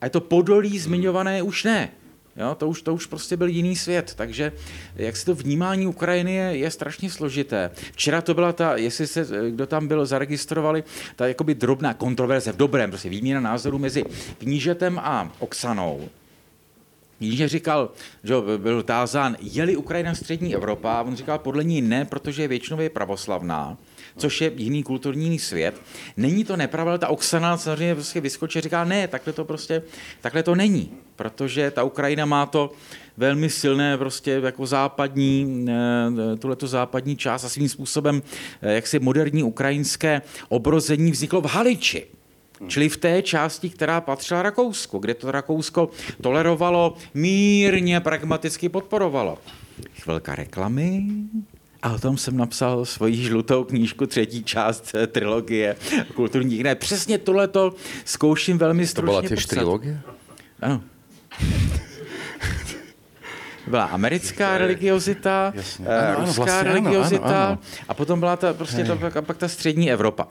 A 0.00 0.06
je 0.06 0.10
to 0.10 0.20
podolí 0.20 0.78
zmiňované 0.78 1.42
už 1.42 1.64
ne. 1.64 1.90
Jo, 2.38 2.54
to, 2.54 2.68
už, 2.68 2.82
to 2.82 2.94
už 2.94 3.06
prostě 3.06 3.36
byl 3.36 3.48
jiný 3.48 3.76
svět, 3.76 4.14
takže 4.16 4.52
jak 4.96 5.16
se 5.16 5.26
to 5.26 5.34
vnímání 5.34 5.86
Ukrajiny 5.86 6.34
je, 6.34 6.56
je 6.56 6.70
strašně 6.70 7.10
složité. 7.10 7.70
Včera 7.92 8.20
to 8.20 8.34
byla 8.34 8.52
ta, 8.52 8.76
jestli 8.76 9.06
se, 9.06 9.26
kdo 9.50 9.66
tam 9.66 9.88
byl, 9.88 10.06
zaregistrovali, 10.06 10.84
ta 11.16 11.26
jakoby 11.26 11.54
drobná 11.54 11.94
kontroverze 11.94 12.52
v 12.52 12.56
dobrém, 12.56 12.90
prostě 12.90 13.08
výměna 13.08 13.40
názorů 13.40 13.78
mezi 13.78 14.04
knížetem 14.38 14.98
a 14.98 15.32
Oksanou. 15.38 16.08
Jíže 17.20 17.48
říkal, 17.48 17.90
že 18.24 18.34
byl 18.56 18.82
tázán, 18.82 19.36
je-li 19.40 19.76
Ukrajina 19.76 20.14
střední 20.14 20.54
Evropa, 20.54 21.02
on 21.02 21.16
říkal, 21.16 21.38
podle 21.38 21.64
ní 21.64 21.82
ne, 21.82 22.04
protože 22.04 22.42
je 22.42 22.48
většinově 22.48 22.90
pravoslavná, 22.90 23.78
což 24.16 24.40
je 24.40 24.52
jiný 24.56 24.82
kulturní 24.82 25.38
svět. 25.38 25.82
Není 26.16 26.44
to 26.44 26.56
nepravda, 26.56 26.98
ta 26.98 27.08
Oksana 27.08 27.56
samozřejmě 27.56 27.94
prostě 27.94 28.20
vyskočí 28.20 28.58
a 28.58 28.62
říká, 28.62 28.84
ne, 28.84 29.08
takhle 29.08 29.32
to 29.32 29.44
prostě, 29.44 29.82
takhle 30.20 30.42
to 30.42 30.54
není, 30.54 30.90
protože 31.16 31.70
ta 31.70 31.82
Ukrajina 31.82 32.26
má 32.26 32.46
to 32.46 32.72
velmi 33.16 33.50
silné 33.50 33.98
prostě 33.98 34.40
jako 34.44 34.66
západní, 34.66 35.66
eh, 35.68 36.36
tuhleto 36.36 36.66
západní 36.66 37.16
část 37.16 37.44
a 37.44 37.48
svým 37.48 37.68
způsobem, 37.68 38.22
eh, 38.62 38.74
jak 38.74 38.86
si 38.86 38.98
moderní 38.98 39.42
ukrajinské 39.42 40.22
obrození 40.48 41.10
vzniklo 41.10 41.40
v 41.40 41.46
Haliči 41.46 42.17
Čili 42.66 42.88
v 42.88 42.96
té 42.96 43.22
části, 43.22 43.70
která 43.70 44.00
patřila 44.00 44.42
Rakousku, 44.42 44.98
kde 44.98 45.14
to 45.14 45.30
Rakousko 45.30 45.90
tolerovalo, 46.22 46.94
mírně, 47.14 48.00
pragmaticky 48.00 48.68
podporovalo. 48.68 49.38
Chvilka 50.02 50.34
reklamy, 50.34 51.06
a 51.82 51.92
o 51.92 51.98
tom 51.98 52.16
jsem 52.16 52.36
napsal 52.36 52.84
svoji 52.84 53.16
žlutou 53.16 53.64
knížku, 53.64 54.06
třetí 54.06 54.44
část 54.44 54.94
trilogie 55.06 55.76
kulturních. 56.14 56.64
Ne, 56.64 56.74
přesně 56.74 57.18
tohleto 57.18 57.74
zkouším 58.04 58.58
velmi 58.58 58.86
stručně 58.86 59.14
To 59.14 59.20
byla 59.20 59.28
těž 59.28 59.46
trilogie? 59.46 60.00
Ano. 60.60 60.82
Byla 63.66 63.84
americká 63.84 64.58
religiozita, 64.58 65.52
Jasně. 65.54 65.86
Eh, 65.88 66.06
ano, 66.06 66.26
ruská 66.26 66.42
ano, 66.42 66.44
vlastně, 66.44 66.72
religiozita 66.72 67.24
ano, 67.24 67.36
ano, 67.36 67.46
ano. 67.46 67.58
a 67.88 67.94
potom 67.94 68.20
byla 68.20 68.36
ta, 68.36 68.52
prostě 68.52 68.84
ta, 68.84 69.22
pak 69.22 69.36
ta 69.36 69.48
střední 69.48 69.92
Evropa 69.92 70.28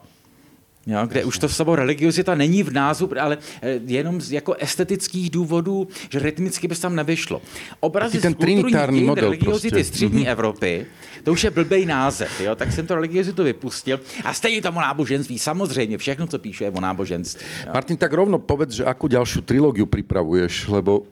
jo, 0.87 0.99
kde 1.07 1.25
už 1.25 1.39
to 1.39 1.49
slovo 1.49 1.75
religiozita 1.75 2.35
není 2.35 2.63
v 2.63 2.73
názvu, 2.73 3.09
ale 3.19 3.37
eh, 3.61 3.79
jenom 3.85 4.21
z 4.21 4.31
jako 4.31 4.55
estetických 4.59 5.29
důvodů, 5.29 5.87
že 6.09 6.19
rytmicky 6.19 6.67
by 6.67 6.75
se 6.75 6.81
tam 6.81 6.95
nevyšlo. 6.95 7.41
Obrazy 7.79 8.21
ten 8.21 8.33
trinitární 8.33 9.03
model 9.03 9.23
religiozity 9.23 9.69
prostě. 9.69 9.83
střední 9.83 10.23
mm-hmm. 10.23 10.31
Evropy, 10.31 10.85
to 11.23 11.31
už 11.31 11.43
je 11.43 11.51
blbej 11.51 11.85
název, 11.85 12.41
jo, 12.41 12.55
tak 12.55 12.71
jsem 12.71 12.87
to 12.87 12.95
religiozitu 12.95 13.43
vypustil. 13.43 13.99
A 14.23 14.33
stejně 14.33 14.61
tomu 14.61 14.79
náboženství, 14.79 15.39
samozřejmě, 15.39 15.97
všechno, 15.97 16.27
co 16.27 16.39
píše, 16.39 16.63
je 16.63 16.71
o 16.71 16.81
náboženství. 16.81 17.45
Jo. 17.65 17.71
Martin, 17.73 17.97
tak 17.97 18.13
rovno 18.13 18.39
povedz, 18.39 18.79
že 18.79 18.83
akú 18.87 19.11
ďalšiu 19.11 19.43
trilógiu 19.43 19.85
pripravuješ, 19.85 20.71
lebo 20.71 21.03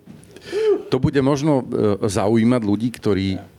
to 0.87 1.01
bude 1.01 1.19
možno 1.19 1.61
eh, 1.61 2.07
zaujímať 2.07 2.61
ľudí, 2.63 2.89
ktorí 2.95 3.54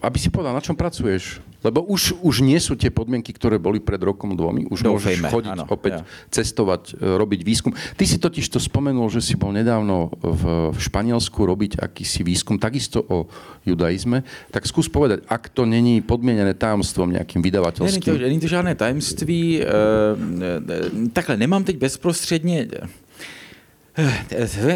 aby 0.00 0.18
si 0.20 0.28
povedal, 0.32 0.54
na 0.56 0.62
čom 0.64 0.76
pracuješ. 0.76 1.42
Lebo 1.64 1.80
už, 1.80 2.20
už 2.20 2.44
nie 2.44 2.60
sú 2.60 2.76
tie 2.76 2.92
podmienky, 2.92 3.32
ktoré 3.32 3.56
boli 3.56 3.80
pred 3.80 3.96
rokom 3.96 4.36
dvomi. 4.36 4.68
Už 4.68 4.84
Doufejme, 4.84 5.28
môžeš 5.28 5.32
chodiť 5.32 5.52
áno, 5.56 5.64
opäť, 5.72 6.04
ja. 6.04 6.28
cestovať, 6.28 7.00
e, 7.00 7.16
robiť 7.16 7.40
výskum. 7.40 7.72
Ty 7.72 8.04
si 8.04 8.20
totiž 8.20 8.52
to 8.52 8.60
spomenul, 8.60 9.08
že 9.08 9.24
si 9.24 9.32
bol 9.32 9.48
nedávno 9.48 10.12
v, 10.20 10.76
v 10.76 10.78
Španielsku 10.78 11.40
robiť 11.40 11.80
akýsi 11.80 12.20
výskum, 12.20 12.60
takisto 12.60 13.00
o 13.08 13.32
judaizme. 13.64 14.28
Tak 14.52 14.68
skús 14.68 14.92
povedať, 14.92 15.24
ak 15.24 15.48
to 15.56 15.64
není 15.64 16.04
podmienené 16.04 16.52
tajemstvom 16.52 17.16
nejakým 17.16 17.40
vydavateľským. 17.40 17.96
Není 17.96 18.20
to, 18.20 18.24
není 18.28 18.40
to 18.44 18.50
žádné 18.52 18.72
tajemství. 18.76 19.40
E, 19.56 19.64
e, 19.64 21.08
takhle, 21.16 21.40
nemám 21.40 21.64
teď 21.64 21.76
bezprostředně 21.80 22.68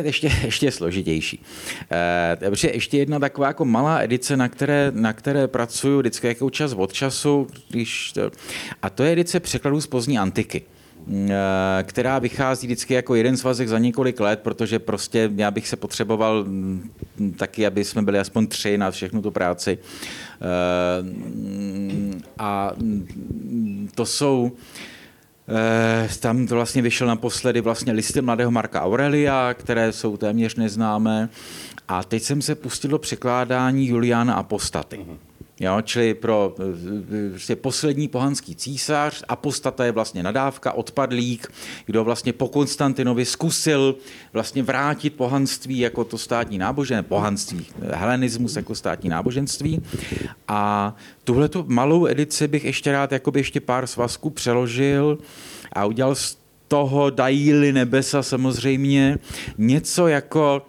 ještě, 0.02 0.32
ještě 0.44 0.70
složitější. 0.70 1.42
E, 1.92 2.36
protože 2.50 2.68
ještě 2.68 2.98
jedna 2.98 3.18
taková 3.18 3.46
jako 3.46 3.64
malá 3.64 3.98
edice, 4.02 4.36
na 4.36 4.48
které, 4.48 4.92
na 4.94 5.12
které 5.12 5.48
pracuju 5.48 5.98
vždycky 5.98 6.26
jako 6.26 6.50
čas 6.50 6.72
od 6.72 6.92
času, 6.92 7.46
když 7.70 8.12
to, 8.12 8.30
a 8.82 8.90
to 8.90 9.04
je 9.04 9.12
edice 9.12 9.40
překladů 9.40 9.80
z 9.80 9.86
pozdní 9.86 10.18
antiky 10.18 10.62
eh, 11.28 11.82
která 11.82 12.18
vychází 12.18 12.66
vždycky 12.66 12.94
jako 12.94 13.14
jeden 13.14 13.36
svazek 13.36 13.68
za 13.68 13.78
několik 13.78 14.20
let, 14.20 14.40
protože 14.42 14.78
prostě 14.78 15.30
já 15.36 15.50
bych 15.50 15.68
se 15.68 15.76
potřeboval 15.76 16.44
mm, 16.44 16.90
taky, 17.36 17.66
aby 17.66 17.84
jsme 17.84 18.02
byli 18.02 18.18
aspoň 18.18 18.46
tři 18.46 18.78
na 18.78 18.90
všechnu 18.90 19.22
tu 19.22 19.30
práci. 19.30 19.78
Eh, 20.40 21.04
a 22.38 22.72
mm, 22.76 23.88
to 23.94 24.06
jsou 24.06 24.52
Eh, 24.52 24.97
tam 26.20 26.46
to 26.46 26.54
vlastně 26.54 26.82
vyšel 26.82 27.06
naposledy 27.06 27.60
vlastně 27.60 27.92
listy 27.92 28.20
mladého 28.20 28.50
Marka 28.50 28.82
Aurelia, 28.82 29.54
které 29.54 29.92
jsou 29.92 30.16
téměř 30.16 30.54
neznámé. 30.54 31.28
A 31.88 32.04
teď 32.04 32.22
jsem 32.22 32.42
se 32.42 32.54
pustil 32.54 32.90
do 32.90 32.98
překládání 32.98 33.86
Juliana 33.86 34.34
Apostaty. 34.34 35.06
Jo, 35.60 35.80
čili 35.82 36.14
pro 36.14 36.54
prostě 37.30 37.56
poslední 37.56 38.08
pohanský 38.08 38.54
císař, 38.54 39.24
apostata 39.28 39.84
je 39.84 39.92
vlastně 39.92 40.22
nadávka, 40.22 40.72
odpadlík, 40.72 41.52
kdo 41.86 42.04
vlastně 42.04 42.32
po 42.32 42.48
Konstantinovi 42.48 43.24
zkusil 43.24 43.96
vlastně 44.32 44.62
vrátit 44.62 45.10
pohanství 45.10 45.78
jako 45.78 46.04
to 46.04 46.18
státní 46.18 46.58
náboženství, 46.58 47.08
pohanství, 47.08 47.66
helenismus 47.92 48.56
jako 48.56 48.74
státní 48.74 49.10
náboženství. 49.10 49.82
A 50.48 50.94
tuhle 51.24 51.48
tu 51.48 51.64
malou 51.68 52.06
edici 52.06 52.48
bych 52.48 52.64
ještě 52.64 52.92
rád 52.92 53.12
jakoby 53.12 53.40
ještě 53.40 53.60
pár 53.60 53.86
svazků 53.86 54.30
přeložil 54.30 55.18
a 55.72 55.84
udělal 55.84 56.14
z 56.14 56.38
toho 56.68 57.10
dají 57.10 57.72
nebesa 57.72 58.22
samozřejmě 58.22 59.18
něco 59.58 60.08
jako 60.08 60.66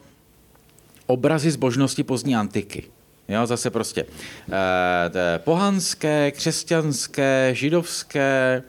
obrazy 1.08 1.52
zbožnosti 1.52 2.04
pozdní 2.04 2.36
antiky. 2.36 2.84
Jo, 3.30 3.46
zase 3.46 3.70
prostě 3.70 4.06
eh, 4.52 5.40
pohanské, 5.40 6.32
křesťanské, 6.32 7.50
židovské, 7.54 8.64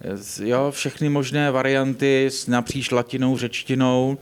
eh, 0.00 0.48
jo, 0.48 0.70
všechny 0.70 1.08
možné 1.08 1.50
varianty 1.50 2.26
s 2.26 2.46
napříč 2.46 2.90
latinou, 2.90 3.36
řečtinou, 3.36 4.18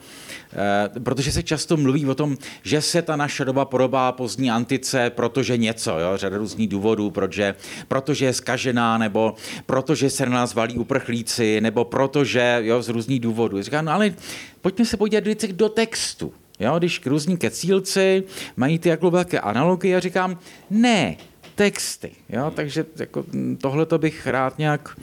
eh, 0.53 1.01
protože 1.01 1.33
se 1.33 1.43
často 1.43 1.77
mluví 1.77 2.07
o 2.07 2.15
tom, 2.15 2.37
že 2.63 2.81
se 2.81 3.03
ta 3.03 3.17
naše 3.17 3.45
doba 3.45 3.65
podobá 3.65 4.13
pozdní 4.13 4.51
antice, 4.51 5.11
protože 5.11 5.57
něco, 5.57 5.99
jo, 5.99 6.17
řada 6.17 6.39
různých 6.39 6.69
důvodů, 6.69 7.11
protože, 7.11 7.55
protože 7.89 8.25
je 8.25 8.33
skažená, 8.33 8.99
nebo 8.99 9.35
protože 9.67 10.11
se 10.11 10.27
na 10.27 10.33
nás 10.33 10.55
valí 10.55 10.79
uprchlíci, 10.79 11.61
nebo 11.61 11.85
protože, 11.85 12.59
jo, 12.63 12.83
z 12.83 12.89
různých 12.89 13.21
důvodů. 13.21 13.63
Říkám, 13.63 13.85
no 13.85 13.93
ale 13.93 14.15
pojďme 14.61 14.85
se 14.85 14.97
podívat 14.97 15.25
do 15.53 15.69
textu. 15.69 16.33
Jo, 16.61 16.79
když 16.79 17.07
různí 17.07 17.37
kecílci 17.37 18.23
mají 18.57 18.79
ty 18.79 18.89
jako 18.89 19.11
velké 19.11 19.41
analogie, 19.41 19.95
já 19.95 20.01
říkám, 20.01 20.39
ne, 20.71 21.17
texty. 21.55 22.11
Jo, 22.29 22.53
takže 22.55 22.87
jako, 22.97 23.25
tohle 23.61 23.87
to 23.87 23.99
bych 23.99 24.27
rád 24.27 24.59
nějak 24.59 24.97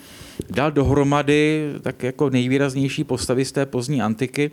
dal 0.49 0.71
dohromady 0.71 1.71
tak 1.81 2.03
jako 2.03 2.29
nejvýraznější 2.29 3.03
postavy 3.03 3.45
z 3.45 3.51
té 3.51 3.65
pozdní 3.65 4.01
antiky. 4.01 4.51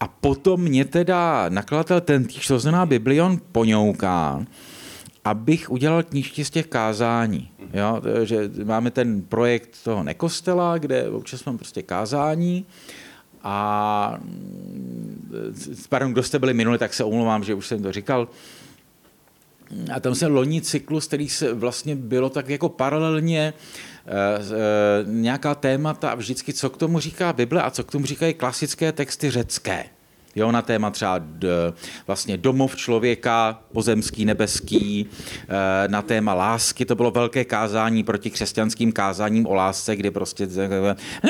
A 0.00 0.08
potom 0.08 0.60
mě 0.60 0.84
teda 0.84 1.46
nakladatel 1.48 2.00
ten 2.00 2.24
týž, 2.24 2.46
to 2.46 2.58
znamená 2.58 2.86
Biblion, 2.86 3.40
poňouká, 3.52 4.46
abych 5.24 5.70
udělal 5.70 6.02
knížky 6.02 6.44
z 6.44 6.50
těch 6.50 6.66
kázání. 6.66 7.48
Jo, 7.74 8.02
že 8.24 8.50
máme 8.64 8.90
ten 8.90 9.22
projekt 9.22 9.78
toho 9.84 10.02
nekostela, 10.02 10.78
kde 10.78 11.10
občas 11.10 11.44
mám 11.44 11.56
prostě 11.56 11.82
kázání 11.82 12.66
a 13.42 14.18
pardon, 15.88 16.12
kdo 16.12 16.22
jste 16.22 16.38
byli 16.38 16.54
minuli, 16.54 16.78
tak 16.78 16.94
se 16.94 17.04
omlouvám, 17.04 17.44
že 17.44 17.54
už 17.54 17.66
jsem 17.66 17.82
to 17.82 17.92
říkal. 17.92 18.28
A 19.94 20.00
tam 20.00 20.14
se 20.14 20.26
loní 20.26 20.60
cyklus, 20.60 21.06
který 21.06 21.28
se 21.28 21.54
vlastně 21.54 21.96
bylo 21.96 22.30
tak 22.30 22.48
jako 22.48 22.68
paralelně 22.68 23.54
nějaká 25.04 25.54
témata 25.54 26.10
a 26.10 26.14
vždycky, 26.14 26.52
co 26.52 26.70
k 26.70 26.76
tomu 26.76 27.00
říká 27.00 27.32
Bible 27.32 27.62
a 27.62 27.70
co 27.70 27.84
k 27.84 27.90
tomu 27.90 28.06
říkají 28.06 28.34
klasické 28.34 28.92
texty 28.92 29.30
řecké. 29.30 29.84
Jo, 30.34 30.52
na 30.52 30.62
téma 30.62 30.90
třeba 30.90 31.18
d, 31.18 31.48
vlastně 32.06 32.36
domov 32.36 32.76
člověka, 32.76 33.62
pozemský, 33.72 34.24
nebeský, 34.24 35.06
eh, 35.48 35.88
na 35.88 36.02
téma 36.02 36.34
lásky, 36.34 36.84
to 36.84 36.94
bylo 36.94 37.10
velké 37.10 37.44
kázání 37.44 38.04
proti 38.04 38.30
křesťanským 38.30 38.92
kázáním 38.92 39.46
o 39.46 39.54
lásce, 39.54 39.96
kdy 39.96 40.10
prostě 40.10 40.48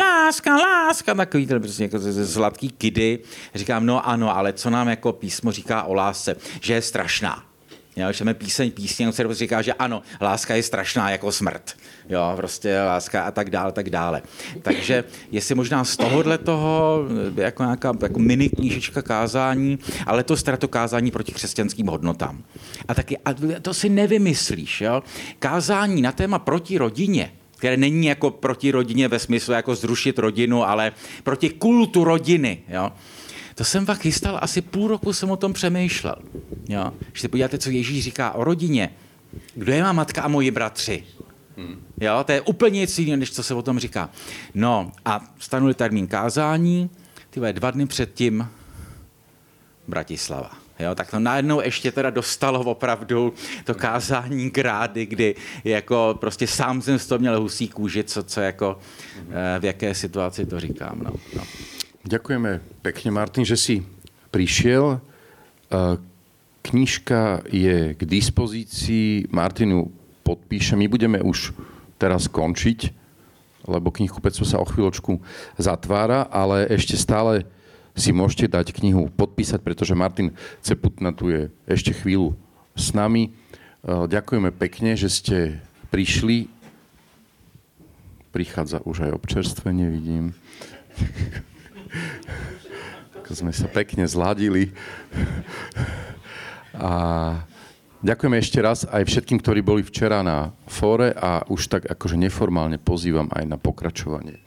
láska, 0.01 0.57
láska, 0.57 1.15
takový 1.15 1.47
ten 1.47 1.61
prostě 1.61 1.83
jako 1.83 1.99
zlatý 1.99 2.71
kidy. 2.71 3.19
Říkám, 3.55 3.87
no 3.87 4.09
ano, 4.09 4.37
ale 4.37 4.53
co 4.53 4.71
nám 4.71 4.89
jako 4.89 5.13
písmo 5.13 5.53
říká 5.53 5.83
o 5.83 5.95
lásce? 5.95 6.37
Že 6.61 6.75
je 6.75 6.83
strašná. 6.83 7.52
Když 7.95 8.21
máme 8.21 8.35
píseň, 8.35 8.71
písně, 8.71 9.13
se 9.13 9.35
říká, 9.35 9.63
že 9.63 9.73
ano, 9.73 10.03
láska 10.21 10.55
je 10.55 10.63
strašná 10.63 11.11
jako 11.11 11.33
smrt. 11.33 11.77
Jo, 12.09 12.33
prostě 12.37 12.83
láska 12.83 13.23
a 13.23 13.31
tak 13.31 13.51
dále, 13.51 13.73
tak 13.73 13.91
dále. 13.91 14.23
Takže 14.63 15.05
jestli 15.31 15.55
možná 15.55 15.85
z 15.85 15.97
tohohle 15.97 16.39
toho, 16.39 17.05
jako 17.37 17.63
nějaká 17.63 17.93
jako 18.03 18.19
mini 18.19 18.49
knížička 18.49 19.03
kázání, 19.03 19.79
ale 20.07 20.25
to 20.25 20.37
to 20.59 20.69
kázání 20.69 21.11
proti 21.11 21.33
křesťanským 21.33 21.87
hodnotám. 21.87 22.43
A 22.89 22.95
taky, 22.95 23.19
a 23.19 23.35
to 23.63 23.75
si 23.75 23.89
nevymyslíš, 23.89 24.81
jo? 24.81 25.03
Kázání 25.39 26.03
na 26.03 26.13
téma 26.13 26.39
proti 26.39 26.79
rodině, 26.79 27.33
které 27.57 27.77
není 27.77 28.07
jako 28.07 28.31
proti 28.31 28.71
rodině 28.71 29.09
ve 29.09 29.19
smyslu 29.19 29.55
jako 29.55 29.75
zrušit 29.75 30.19
rodinu, 30.19 30.69
ale 30.69 30.93
proti 31.23 31.51
kultu 31.51 32.05
rodiny, 32.05 32.59
jo? 32.69 32.93
To 33.55 33.65
jsem 33.65 33.87
fakt 33.87 34.01
chystal, 34.01 34.39
asi 34.43 34.61
půl 34.61 34.89
roku 34.89 35.13
jsem 35.13 35.31
o 35.31 35.37
tom 35.37 35.53
přemýšlel. 35.53 36.17
Jo? 36.69 36.93
Když 37.11 37.21
se 37.21 37.29
podíváte, 37.29 37.59
co 37.59 37.71
Ježíš 37.71 38.05
říká 38.05 38.33
o 38.33 38.45
rodině, 38.45 38.91
kdo 39.55 39.73
je 39.73 39.83
má 39.83 39.93
matka 39.93 40.23
a 40.23 40.29
moji 40.29 40.51
bratři? 40.51 41.05
Hmm. 41.57 41.83
Jo, 42.01 42.25
to 42.25 42.33
je 42.33 42.41
úplně 42.41 42.81
nic 42.81 42.99
jiného, 42.99 43.17
než 43.17 43.31
co 43.31 43.43
se 43.43 43.55
o 43.55 43.63
tom 43.63 43.79
říká. 43.79 44.11
No 44.55 44.93
a 45.05 45.21
stanuli 45.39 45.75
termín 45.75 46.07
kázání, 46.07 46.91
ty 47.31 47.41
dva 47.53 47.71
dny 47.71 47.87
předtím 47.87 48.49
Bratislava. 49.89 50.51
Jo, 50.79 50.95
tak 50.95 51.11
to 51.11 51.19
najednou 51.19 51.61
ještě 51.61 51.93
teda 51.93 52.11
dostalo 52.11 52.61
opravdu 52.61 53.35
to 53.65 53.75
kázání 53.75 54.51
grády, 54.51 55.07
kdy 55.07 55.35
jako 55.65 56.17
prostě 56.21 56.47
sám 56.47 56.83
jsem 56.83 56.99
z 56.99 57.07
toho 57.07 57.19
měl 57.19 57.41
husí 57.41 57.69
kůži, 57.69 58.05
co, 58.05 58.23
co 58.23 58.41
jako, 58.41 58.79
eh, 59.31 59.61
v 59.61 59.65
jaké 59.65 59.95
situaci 59.95 60.47
to 60.47 60.61
říkám. 60.61 61.01
No, 61.05 61.11
no. 61.37 61.43
Ďakujeme 62.03 62.83
pekne, 62.83 63.15
Martin, 63.15 63.47
že 63.47 63.55
si 63.55 63.87
prišiel. 64.35 64.99
Knižka 66.67 67.47
je 67.47 67.95
k 67.95 68.03
dispozícii. 68.03 69.31
Martinu 69.31 69.87
podpíše. 70.27 70.75
My 70.75 70.91
budeme 70.91 71.23
už 71.23 71.55
teraz 72.03 72.27
končiť, 72.27 72.91
lebo 73.71 73.95
knihkupectvo 73.95 74.43
sa 74.43 74.59
o 74.59 74.67
chvíľočku 74.67 75.23
zatvára, 75.63 76.27
ale 76.27 76.67
ešte 76.75 76.99
stále 76.99 77.47
si 77.95 78.11
môžete 78.11 78.51
dať 78.51 78.75
knihu 78.83 79.07
podpísať, 79.15 79.63
pretože 79.63 79.95
Martin 79.95 80.35
Ceputna 80.59 81.15
tu 81.15 81.31
je 81.31 81.55
ešte 81.71 81.95
chvíľu 81.95 82.35
s 82.75 82.91
nami. 82.99 83.31
Ďakujeme 83.87 84.51
pekne, 84.51 84.99
že 84.99 85.07
ste 85.07 85.63
prišli. 85.95 86.51
Prichádza 88.35 88.83
už 88.83 89.07
aj 89.07 89.23
občerstvenie, 89.23 89.87
vidím. 89.87 90.35
Ako 93.23 93.39
sme 93.39 93.55
sa 93.55 93.71
pekne 93.71 94.03
zladili. 94.03 94.75
A 96.75 96.91
ďakujeme 98.03 98.35
ešte 98.43 98.59
raz 98.59 98.83
aj 98.83 99.07
všetkým, 99.07 99.39
ktorí 99.39 99.63
boli 99.63 99.87
včera 99.87 100.27
na 100.27 100.51
fóre 100.67 101.15
a 101.15 101.47
už 101.47 101.71
tak 101.71 101.83
akože 101.87 102.19
neformálne 102.19 102.83
pozývam 102.83 103.31
aj 103.31 103.47
na 103.47 103.55
pokračovanie 103.63 104.43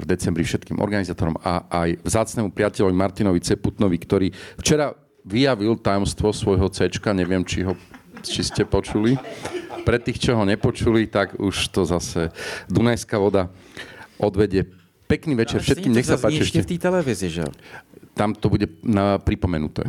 v 0.00 0.04
decembri 0.08 0.48
všetkým 0.48 0.80
organizátorom 0.80 1.36
a 1.44 1.68
aj 1.68 2.00
vzácnemu 2.04 2.52
priateľovi 2.56 2.96
Martinovi 2.96 3.40
Ceputnovi, 3.40 3.96
ktorý 4.00 4.28
včera 4.60 4.96
vyjavil 5.24 5.76
tajomstvo 5.76 6.32
svojho 6.32 6.72
C, 6.72 6.88
neviem, 7.12 7.44
či, 7.44 7.68
ho, 7.68 7.76
či 8.24 8.44
ste 8.44 8.64
počuli. 8.64 9.16
Pre 9.84 9.96
tých, 10.00 10.20
čo 10.20 10.36
ho 10.36 10.44
nepočuli, 10.44 11.08
tak 11.08 11.36
už 11.36 11.68
to 11.68 11.84
zase 11.84 12.32
Dunajská 12.68 13.16
voda 13.20 13.52
odvedie 14.16 14.68
Pekný 15.06 15.38
večer 15.38 15.62
všetkým, 15.62 15.94
nech 15.94 16.02
sa 16.02 16.18
páči. 16.18 16.42
Ešte 16.42 16.66
v 16.66 16.70
té 16.74 16.76
televizi, 16.82 17.30
že 17.30 17.46
Tam 18.16 18.32
to 18.34 18.48
bude 18.48 18.66
na, 18.82 19.18
pripomenuté. 19.20 19.84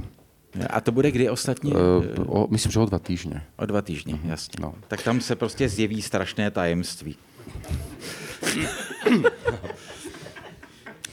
A 0.70 0.82
to 0.82 0.92
bude 0.92 1.12
kdy 1.12 1.30
ostatní? 1.30 1.72
Uh, 1.72 2.04
o, 2.28 2.48
myslím, 2.52 2.72
že 2.72 2.80
o 2.80 2.86
dva 2.86 3.00
týždne. 3.00 3.44
O 3.56 3.66
dva 3.66 3.82
týždne, 3.82 4.14
uh-huh. 4.14 4.30
jasně. 4.30 4.56
No. 4.60 4.74
Tak 4.88 5.02
tam 5.02 5.22
se 5.22 5.36
prostě 5.36 5.70
zjeví 5.70 6.02
strašné 6.02 6.52
tajemství. 6.52 7.16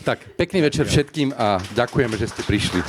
tak, 0.05 0.19
pekný 0.37 0.61
večer 0.61 0.87
všetkým 0.87 1.35
a 1.39 1.63
ďakujeme, 1.75 2.17
že 2.19 2.29
ste 2.29 2.43
prišli. 2.43 2.83